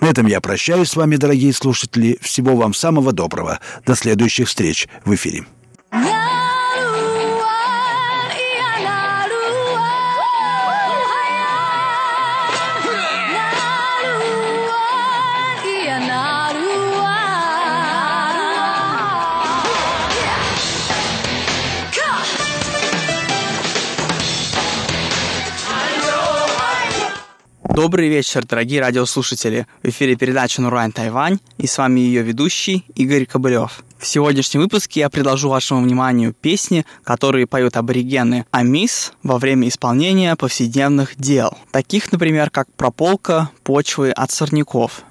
[0.00, 2.18] На этом я прощаюсь с вами, дорогие слушатели.
[2.20, 3.60] Всего вам самого доброго.
[3.86, 5.44] До следующих встреч в эфире.
[27.82, 29.66] Добрый вечер, дорогие радиослушатели.
[29.82, 33.82] В эфире передача «Нурайн Тайвань» и с вами ее ведущий Игорь Кобылев.
[33.98, 40.36] В сегодняшнем выпуске я предложу вашему вниманию песни, которые поют аборигены Амис во время исполнения
[40.36, 45.02] повседневных дел, таких, например, как прополка почвы от сорняков.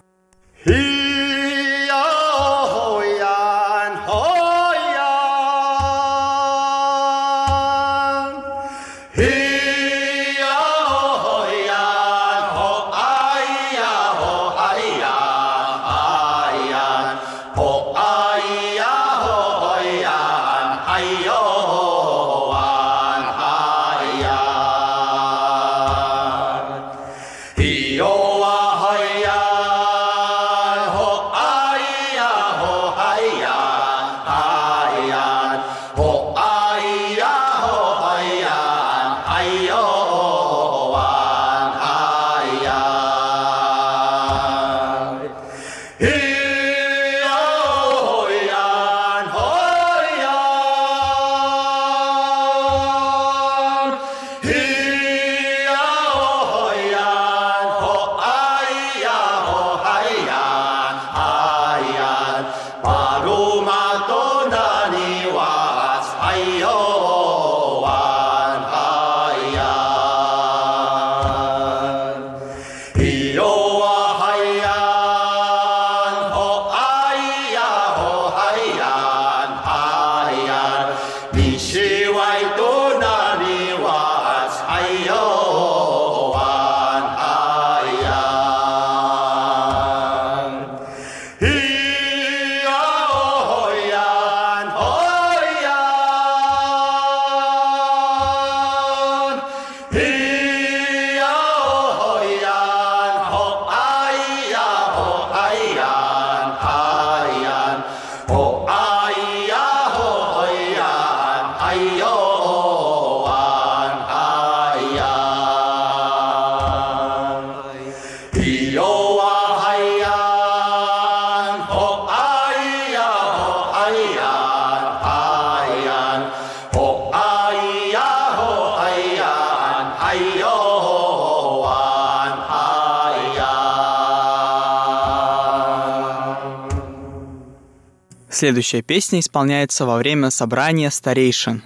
[138.40, 141.62] Следующая песня исполняется во время собрания старейшин.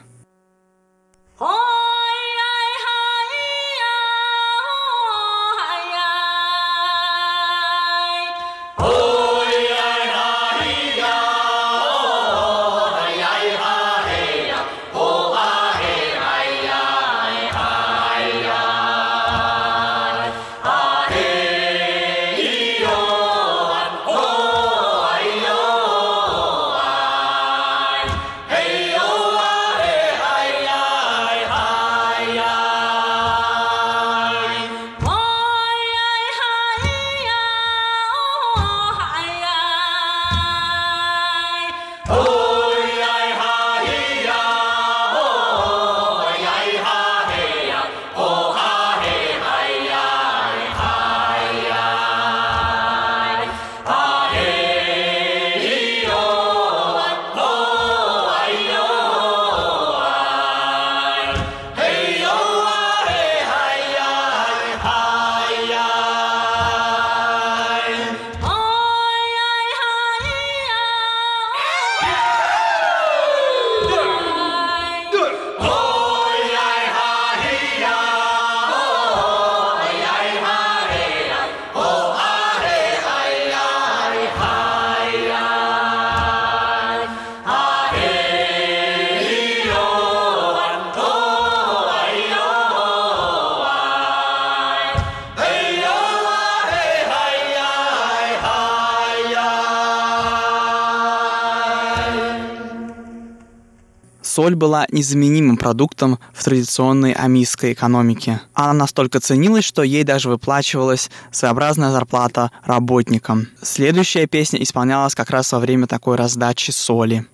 [104.33, 108.41] Соль была незаменимым продуктом в традиционной амийской экономике.
[108.55, 113.45] Она настолько ценилась, что ей даже выплачивалась своеобразная зарплата работникам.
[113.61, 117.27] Следующая песня исполнялась как раз во время такой раздачи соли.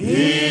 [0.00, 0.47] Yeah.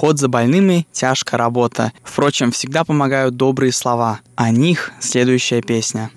[0.00, 1.92] Уход за больными– тяжкая работа.
[2.02, 4.20] Впрочем, всегда помогают добрые слова.
[4.34, 6.10] О них следующая песня.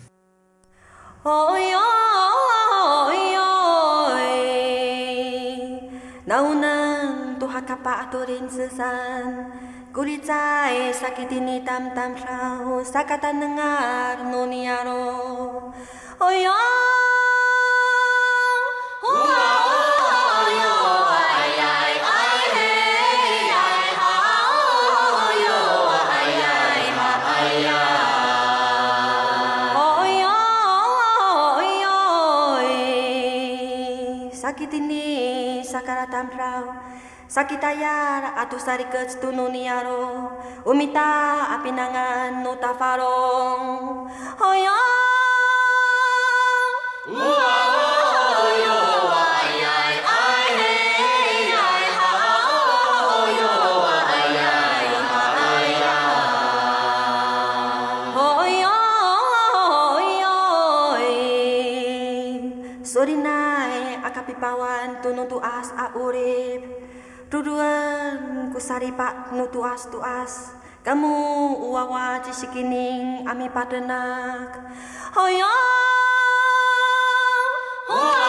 [9.94, 15.70] Kuricai sakit ini tam tam trau sakatan dengar nuniaro.
[36.08, 36.76] tam prau.
[37.28, 40.30] Sakita yar atu sari ke tunu niaro.
[40.68, 44.06] Umita api nangan nu tafarong.
[44.38, 45.04] Hoyong.
[62.94, 64.73] Sorry na eh, akapipawa.
[65.44, 66.64] tuas a urip
[68.56, 71.16] kusari pak ngutuas tuas Kamu
[71.72, 74.52] uawa cisikining ami padenak.
[75.16, 75.48] Hoyong
[77.88, 78.23] Hoyong.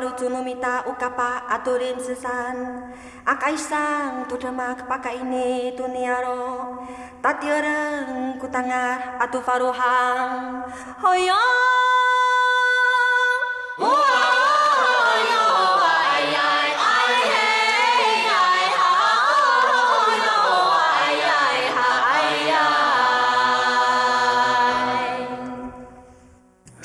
[0.00, 2.88] baru cuma minta ukapa aturin sesan.
[3.20, 6.80] Akai sang tu demak pakai ini tu niaro
[7.20, 10.64] tati orang kutangar atu faruhang
[11.04, 11.79] hoyong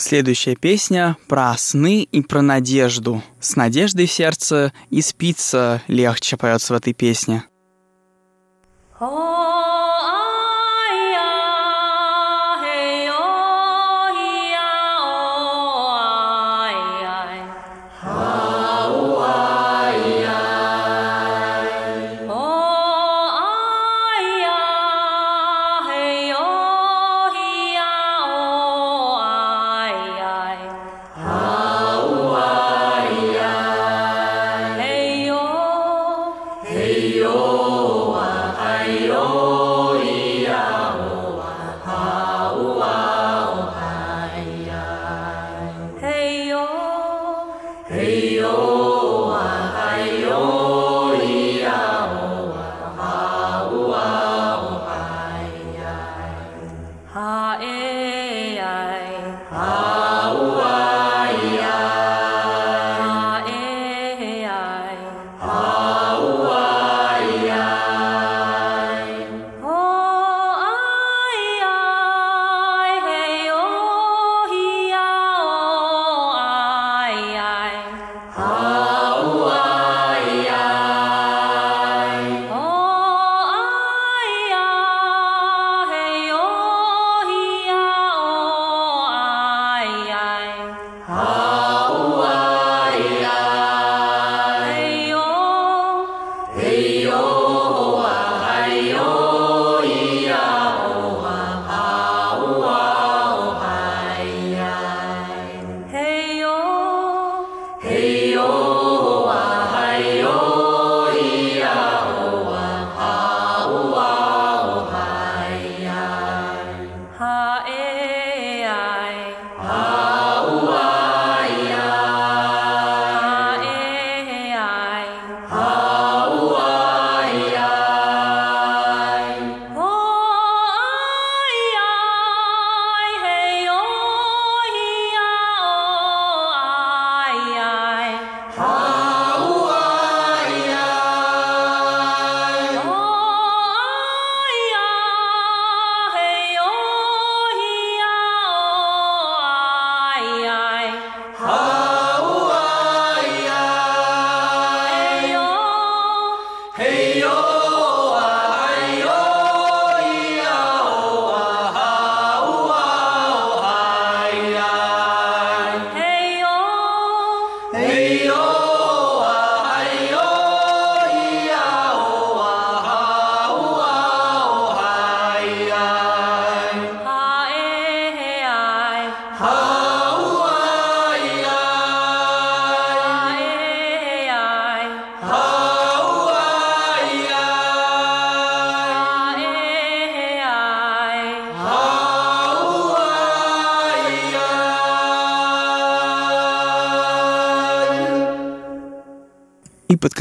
[0.07, 3.23] Следующая песня про сны и про надежду.
[3.39, 7.43] С надеждой в сердце и спится легче поется в этой песне.
[8.99, 9.44] Oh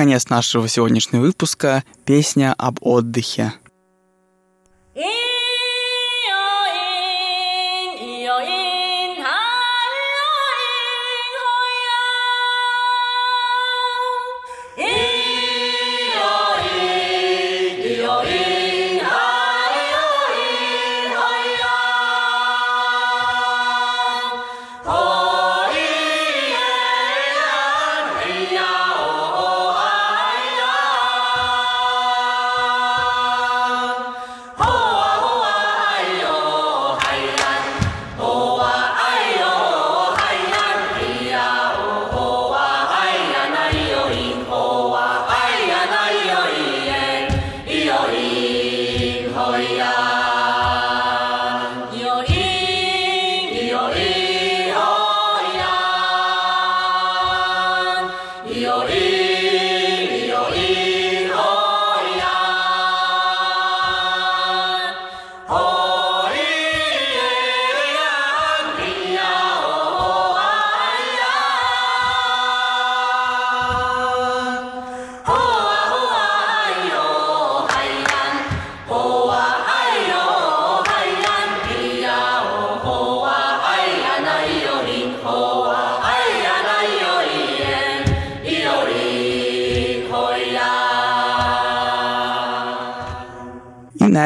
[0.04, 3.54] конец нашего сегодняшнего выпуска песня об отдыхе.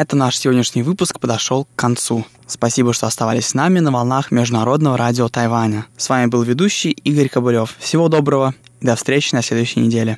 [0.09, 2.25] На этом наш сегодняшний выпуск подошел к концу.
[2.47, 5.85] Спасибо, что оставались с нами на волнах Международного радио Тайваня.
[5.97, 7.75] С вами был ведущий Игорь Кобылев.
[7.77, 10.17] Всего доброго и до встречи на следующей неделе.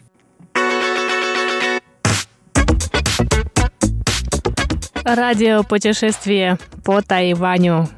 [5.04, 7.90] Радио путешествие по Тайваню.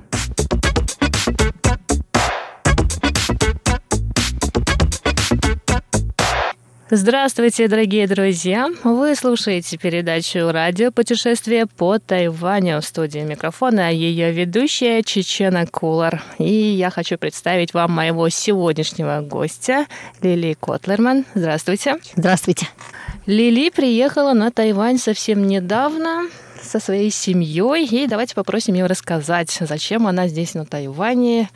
[6.96, 8.70] Здравствуйте, дорогие друзья!
[8.84, 16.22] Вы слушаете передачу «Радио путешествие по Тайваню» в студии микрофона, ее ведущая Чечена Кулар.
[16.38, 19.88] И я хочу представить вам моего сегодняшнего гостя
[20.22, 21.26] Лили Котлерман.
[21.34, 21.96] Здравствуйте!
[22.16, 22.68] Здравствуйте!
[23.26, 26.30] Лили приехала на Тайвань совсем недавно
[26.62, 27.88] со своей семьей.
[27.88, 31.50] И давайте попросим ее рассказать, зачем она здесь на Тайване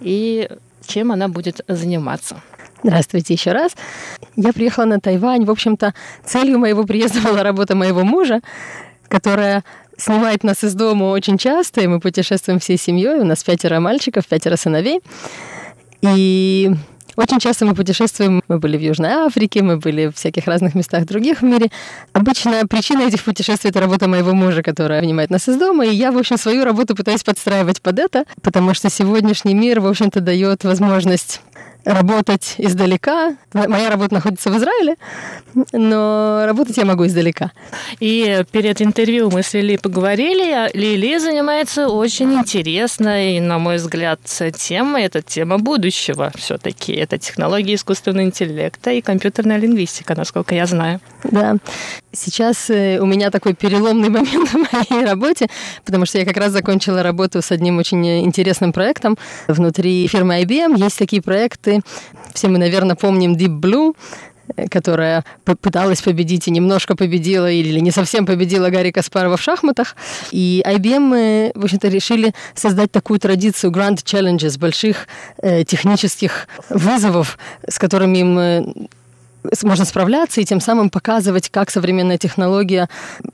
[0.00, 0.48] и
[0.84, 2.42] чем она будет заниматься.
[2.82, 3.72] Здравствуйте еще раз.
[4.36, 5.44] Я приехала на Тайвань.
[5.44, 8.40] В общем-то, целью моего приезда была работа моего мужа,
[9.08, 9.64] которая
[9.96, 13.20] снимает нас из дома очень часто, и мы путешествуем всей семьей.
[13.20, 15.00] У нас пятеро мальчиков, пятеро сыновей.
[16.00, 16.70] И
[17.16, 21.04] очень часто мы путешествуем, мы были в Южной Африке, мы были в всяких разных местах
[21.04, 21.68] других в мире.
[22.14, 26.12] Обычно причина этих путешествий— это работа моего мужа, которая принимает нас из дома, и я,
[26.12, 30.64] в общем, свою работу пытаюсь подстраивать под это, потому что сегодняшний мир, в общем-то, дает
[30.64, 31.42] возможность
[31.84, 33.36] работать издалека.
[33.52, 34.96] Моя работа находится в Израиле,
[35.72, 37.52] но работать я могу издалека.
[37.98, 40.70] И перед интервью мы с Лили поговорили.
[40.76, 44.20] Лили занимается очень интересной, на мой взгляд,
[44.58, 45.04] темой.
[45.04, 46.92] Это тема будущего все-таки.
[46.92, 51.00] Это технологии искусственного интеллекта и компьютерная лингвистика, насколько я знаю.
[51.24, 51.56] Да.
[52.12, 55.46] Сейчас э, у меня такой переломный момент в моей работе,
[55.84, 60.76] потому что я как раз закончила работу с одним очень интересным проектом внутри фирмы IBM.
[60.76, 61.82] Есть такие проекты,
[62.34, 63.94] все мы, наверное, помним Deep Blue,
[64.56, 69.94] э, которая пыталась победить и немножко победила или не совсем победила Гарри Каспарова в шахматах.
[70.32, 75.06] И IBM, в общем-то, решили создать такую традицию Grand Challenges, больших
[75.42, 77.38] э, технических вызовов,
[77.68, 78.88] с которыми им э,
[79.62, 82.88] можно справляться и тем самым показывать, как современная технология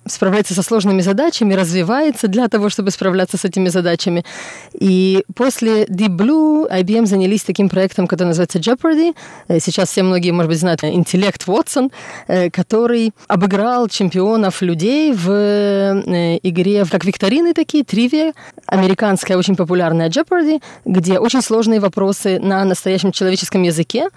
[0.07, 4.25] справляется со сложными задачами, развивается для того, чтобы справляться с этими задачами.
[4.73, 9.15] И после Deep Blue IBM занялись таким проектом, который называется Jeopardy.
[9.49, 11.91] Э, сейчас все многие, может быть, знают интеллект Watson,
[12.29, 18.33] э, который обыграл чемпионов людей в э, игре, как викторины такие, тривия,
[18.67, 24.09] американская очень популярная Jeopardy, где очень сложные вопросы на настоящем человеческом языке,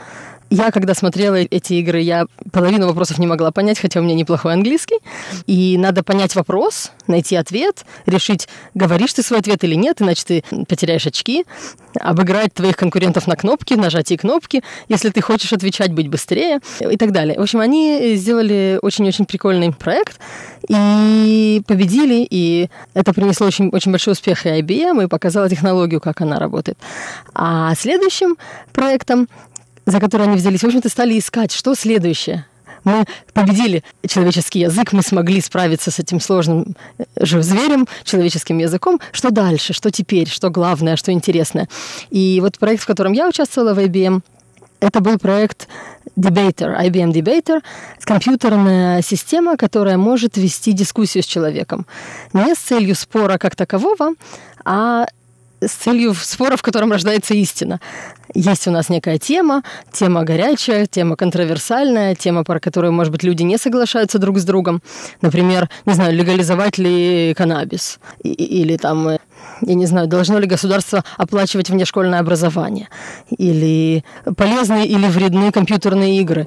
[0.50, 4.54] я, когда смотрела эти игры, я половину вопросов не могла понять, хотя у меня неплохой
[4.54, 4.98] английский.
[5.46, 10.44] И надо понять вопрос, найти ответ, решить, говоришь ты свой ответ или нет, иначе ты
[10.68, 11.46] потеряешь очки,
[12.00, 17.12] обыграть твоих конкурентов на кнопки, нажатие кнопки, если ты хочешь отвечать, быть быстрее и так
[17.12, 17.38] далее.
[17.38, 20.20] В общем, они сделали очень-очень прикольный проект
[20.68, 26.22] и победили, и это принесло очень, очень большой успех и IBM, и показало технологию, как
[26.22, 26.78] она работает.
[27.34, 28.38] А следующим
[28.74, 29.28] проектом
[29.90, 32.46] за которые они взялись, в общем-то, стали искать, что следующее.
[32.84, 39.02] Мы победили человеческий язык, мы смогли справиться с этим сложным э, же зверем, человеческим языком.
[39.12, 41.68] Что дальше, что теперь, что главное, что интересное.
[42.10, 44.22] И вот проект, в котором я участвовала в IBM,
[44.80, 45.68] это был проект
[46.16, 47.62] Debater, IBM Debater,
[48.02, 51.86] компьютерная система, которая может вести дискуссию с человеком.
[52.32, 54.14] Не с целью спора как такового,
[54.64, 55.06] а
[55.62, 57.80] с целью спора, в котором рождается истина.
[58.34, 63.44] Есть у нас некая тема, тема горячая, тема контроверсальная, тема, про которую, может быть, люди
[63.44, 64.82] не соглашаются друг с другом.
[65.22, 68.00] Например, не знаю, легализовать ли каннабис.
[68.24, 69.18] Или там,
[69.62, 72.88] я не знаю, должно ли государство оплачивать внешкольное образование.
[73.36, 74.04] Или
[74.38, 76.46] полезные или вредны компьютерные игры.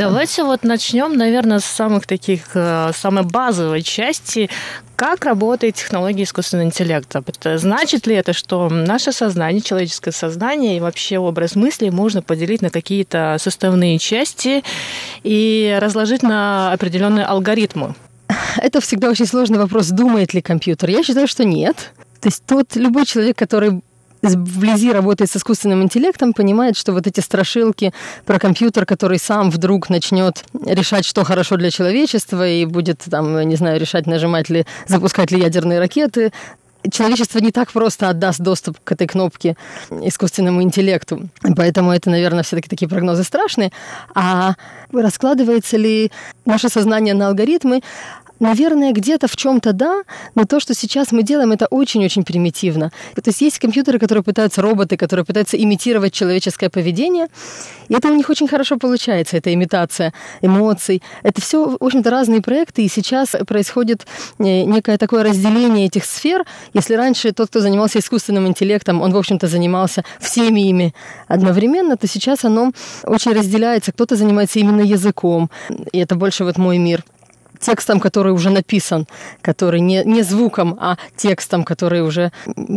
[0.00, 4.48] Давайте вот начнем, наверное, с самых таких, э, самой базовой части.
[4.96, 7.22] Как работает технология искусственного интеллекта?
[7.58, 12.70] Значит ли это, что наше сознание, человеческое сознание и вообще образ мысли можно поделить на
[12.70, 14.64] какие-то составные части
[15.22, 17.94] и разложить на определенные алгоритмы?
[18.56, 20.88] Это всегда очень сложный вопрос, думает ли компьютер.
[20.88, 21.92] Я считаю, что нет.
[22.22, 23.82] То есть тот любой человек, который
[24.22, 27.92] вблизи работает с искусственным интеллектом, понимает, что вот эти страшилки
[28.24, 33.56] про компьютер, который сам вдруг начнет решать, что хорошо для человечества, и будет там, не
[33.56, 36.32] знаю, решать, нажимать ли, запускать ли ядерные ракеты,
[36.90, 39.56] человечество не так просто отдаст доступ к этой кнопке
[39.90, 41.28] искусственному интеллекту.
[41.56, 43.70] Поэтому это, наверное, все-таки такие прогнозы страшные.
[44.14, 44.54] А
[44.92, 46.10] раскладывается ли
[46.46, 47.82] наше сознание на алгоритмы?
[48.40, 50.02] Наверное, где-то в чем-то да,
[50.34, 52.90] но то, что сейчас мы делаем, это очень-очень примитивно.
[53.14, 57.26] То есть есть компьютеры, которые пытаются, роботы, которые пытаются имитировать человеческое поведение,
[57.88, 61.02] и это у них очень хорошо получается, эта имитация эмоций.
[61.22, 64.06] Это все, в общем-то, разные проекты, и сейчас происходит
[64.38, 66.46] э, некое такое разделение этих сфер.
[66.72, 70.94] Если раньше тот, кто занимался искусственным интеллектом, он, в общем-то, занимался всеми ими
[71.28, 72.72] одновременно, то сейчас оно
[73.04, 73.92] очень разделяется.
[73.92, 75.50] Кто-то занимается именно языком,
[75.92, 77.04] и это больше вот мой мир
[77.60, 79.06] текстом, который уже написан,
[79.42, 82.32] который не, не звуком, а текстом, который уже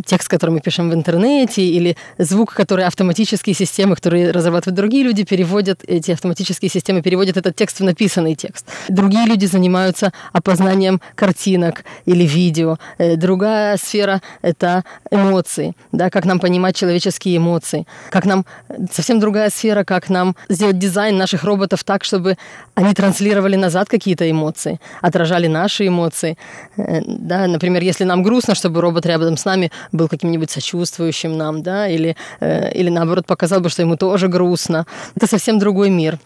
[0.06, 5.24] текст, который мы пишем в интернете, или звук, который автоматические системы, которые разрабатывают другие люди,
[5.24, 8.68] переводят, эти автоматические системы переводят этот текст в написанный текст.
[8.90, 12.78] Другие люди занимаются опознанием картинок или видео.
[12.98, 18.46] Э, другая сфера— это эмоции, да, как нам понимать человеческие эмоции, как нам...
[18.92, 22.38] Совсем другая сфера, как нам сделать дизайн наших роботов так, чтобы
[22.76, 26.38] они транслировали назад какие-то эмоции эмоции, отражали наши эмоции.
[26.78, 31.62] Э, да, например, если нам грустно, чтобы робот рядом с нами был каким-нибудь сочувствующим нам,
[31.62, 34.86] да, или, э, или наоборот показал бы, что ему тоже грустно.
[35.16, 36.18] Это совсем другой мир.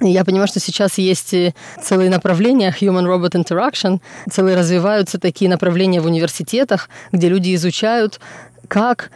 [0.00, 1.34] Я понимаю, что сейчас есть
[1.82, 8.20] целые направления Human-Robot Interaction, целые развиваются такие направления в университетах, где люди изучают,
[8.66, 9.10] как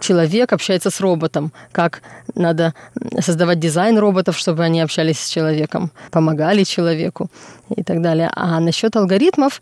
[0.00, 2.02] человек общается с роботом, как
[2.34, 2.74] надо
[3.20, 7.30] создавать дизайн роботов, чтобы они общались с человеком, помогали человеку
[7.74, 8.30] и так далее.
[8.34, 9.60] А насчет алгоритмов,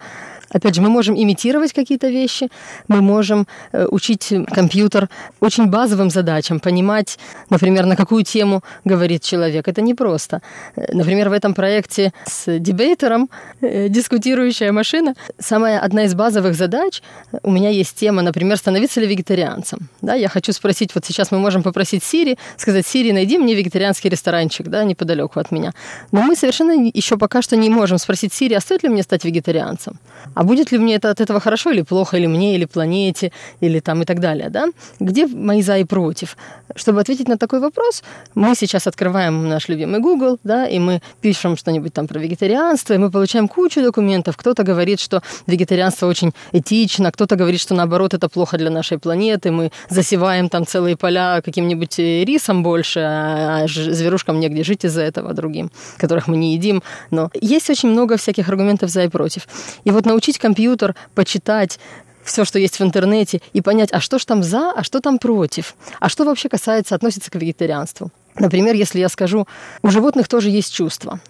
[0.53, 2.49] Опять же, мы можем имитировать какие-то вещи,
[2.89, 5.09] мы можем э, учить компьютер
[5.41, 7.19] очень базовым задачам, понимать,
[7.51, 9.67] например, на какую тему говорит человек.
[9.69, 10.43] Это непросто.
[10.77, 13.31] Э, например, в этом проекте с дебейтером,
[13.63, 17.03] э, дискутирующая машина, самая одна из базовых задач,
[17.43, 19.89] у меня есть тема, например, становиться ли вегетарианцем.
[20.03, 24.11] Да, я хочу спросить, вот сейчас мы можем попросить Сири, сказать, Сири, найди мне вегетарианский
[24.11, 25.73] ресторанчик, да, неподалеку от меня.
[26.13, 29.25] Но мы совершенно еще пока что не можем спросить Сири, а стоит ли мне стать
[29.25, 29.99] вегетарианцем?
[30.35, 33.81] А будет ли мне это от этого хорошо или плохо, или мне, или планете, или
[33.81, 34.69] там и так далее, да?
[35.01, 36.37] Где мои за и против?
[36.77, 38.03] Чтобы ответить на такой вопрос,
[38.35, 42.99] мы сейчас открываем наш любимый Google, да, и мы пишем что-нибудь там про вегетарианство, и
[42.99, 44.37] мы получаем кучу документов.
[44.37, 49.51] Кто-то говорит, что вегетарианство очень этично, кто-то говорит, что наоборот это плохо для нашей планеты,
[49.51, 49.71] мы
[50.13, 55.33] засеваем там целые поля каким-нибудь э, рисом больше, а, а зверушкам негде жить из-за этого
[55.33, 56.83] другим, которых мы не едим.
[57.11, 59.49] Но есть очень много всяких аргументов за и против.
[59.85, 61.79] И вот научить компьютер, почитать
[62.23, 65.19] все, что есть в интернете, и понять, а что ж там за, а что там
[65.19, 68.11] против, а что вообще касается, относится к вегетарианству.
[68.39, 69.47] Например, если я скажу,
[69.83, 71.21] у животных тоже есть чувства.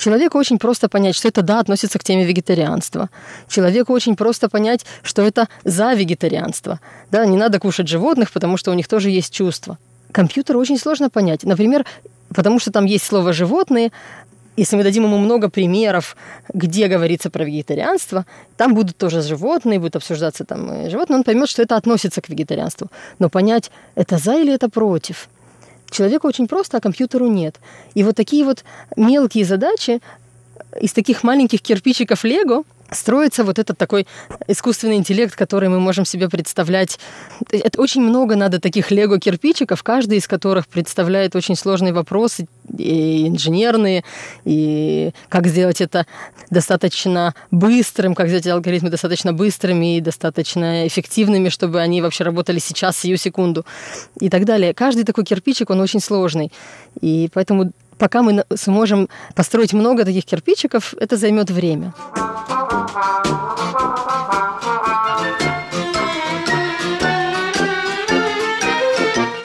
[0.00, 3.10] Человеку очень просто понять, что это да, относится к теме вегетарианства.
[3.48, 6.80] Человеку очень просто понять, что это за вегетарианство.
[7.10, 9.76] Да, не надо кушать животных, потому что у них тоже есть чувства.
[10.10, 11.44] Компьютеру очень сложно понять.
[11.44, 11.84] Например,
[12.34, 13.92] потому что там есть слово «животные»,
[14.56, 16.16] если мы дадим ему много примеров,
[16.52, 18.24] где говорится про вегетарианство,
[18.56, 22.28] там будут тоже животные, будут обсуждаться там э, животные, он поймет, что это относится к
[22.30, 22.90] вегетарианству.
[23.18, 25.28] Но понять, это за или это против,
[25.90, 27.60] человеку очень просто, а компьютеру нет.
[27.94, 28.64] И вот такие вот
[28.96, 30.00] мелкие задачи
[30.80, 34.06] из таких маленьких кирпичиков Лего– строится вот этот такой
[34.48, 36.98] искусственный интеллект, который мы можем себе представлять.
[37.50, 42.46] Это очень много надо таких лего-кирпичиков, каждый из которых представляет очень сложные вопросы,
[42.78, 44.04] и инженерные,
[44.44, 46.06] и как сделать это
[46.50, 52.98] достаточно быстрым, как сделать алгоритмы достаточно быстрыми и достаточно эффективными, чтобы они вообще работали сейчас,
[52.98, 53.64] сию секунду,
[54.20, 54.74] и так далее.
[54.74, 56.52] Каждый такой кирпичик, он очень сложный.
[57.00, 61.92] И поэтому пока мы сможем построить много таких кирпичиков, это займет время.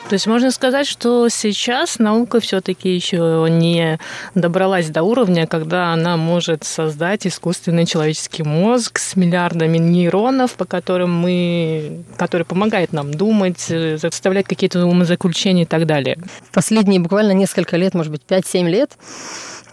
[0.07, 3.99] То есть можно сказать, что сейчас наука все-таки еще не
[4.35, 11.11] добралась до уровня, когда она может создать искусственный человеческий мозг с миллиардами нейронов, по которым
[11.11, 16.19] мы, который помогает нам думать, составлять какие-то умозаключения и так далее.
[16.53, 18.91] Последние буквально несколько лет, может быть, 5-7 лет,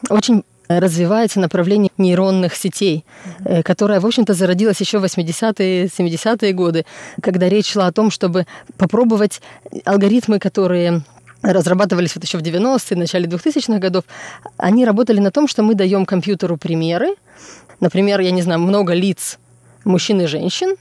[0.08, 0.44] очень
[0.80, 3.04] развивается направление нейронных сетей,
[3.44, 3.62] mm-hmm.
[3.62, 6.84] которое, в общем-то, зародилось еще в 80-е, 70-е годы,
[7.22, 8.46] когда речь шла о том, чтобы
[8.76, 9.40] попробовать
[9.84, 11.02] алгоритмы, которые
[11.42, 14.04] разрабатывались вот еще в 90-е, начале 2000-х годов,
[14.56, 17.14] они работали на том, что мы даем компьютеру примеры,
[17.80, 19.38] например, я не знаю, много лиц
[19.84, 20.76] мужчин и женщин,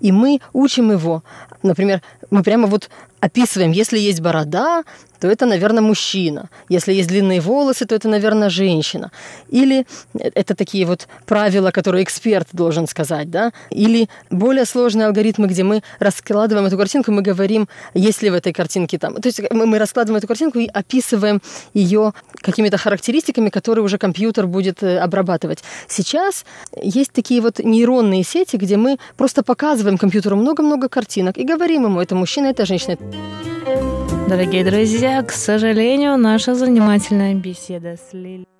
[0.00, 1.22] и мы учим его.
[1.62, 4.82] Например, мы прямо вот описываем, если есть борода,
[5.24, 6.50] то это, наверное, мужчина.
[6.68, 9.10] Если есть длинные волосы, то это, наверное, женщина.
[9.48, 9.86] Или
[10.34, 13.50] это такие вот правила, которые эксперт должен сказать, да?
[13.70, 18.52] Или более сложные алгоритмы, где мы раскладываем эту картинку, мы говорим, есть ли в этой
[18.52, 19.14] картинке там...
[19.14, 21.40] То есть мы раскладываем эту картинку и описываем
[21.72, 22.12] ее
[22.42, 25.64] какими-то характеристиками, которые уже компьютер будет э, обрабатывать.
[25.88, 26.44] Сейчас
[26.82, 31.98] есть такие вот нейронные сети, где мы просто показываем компьютеру много-много картинок и говорим ему,
[31.98, 32.98] это мужчина, это женщина.
[34.28, 38.53] Дорогие друзья, к сожалению, наша занимательная беседа с Лилией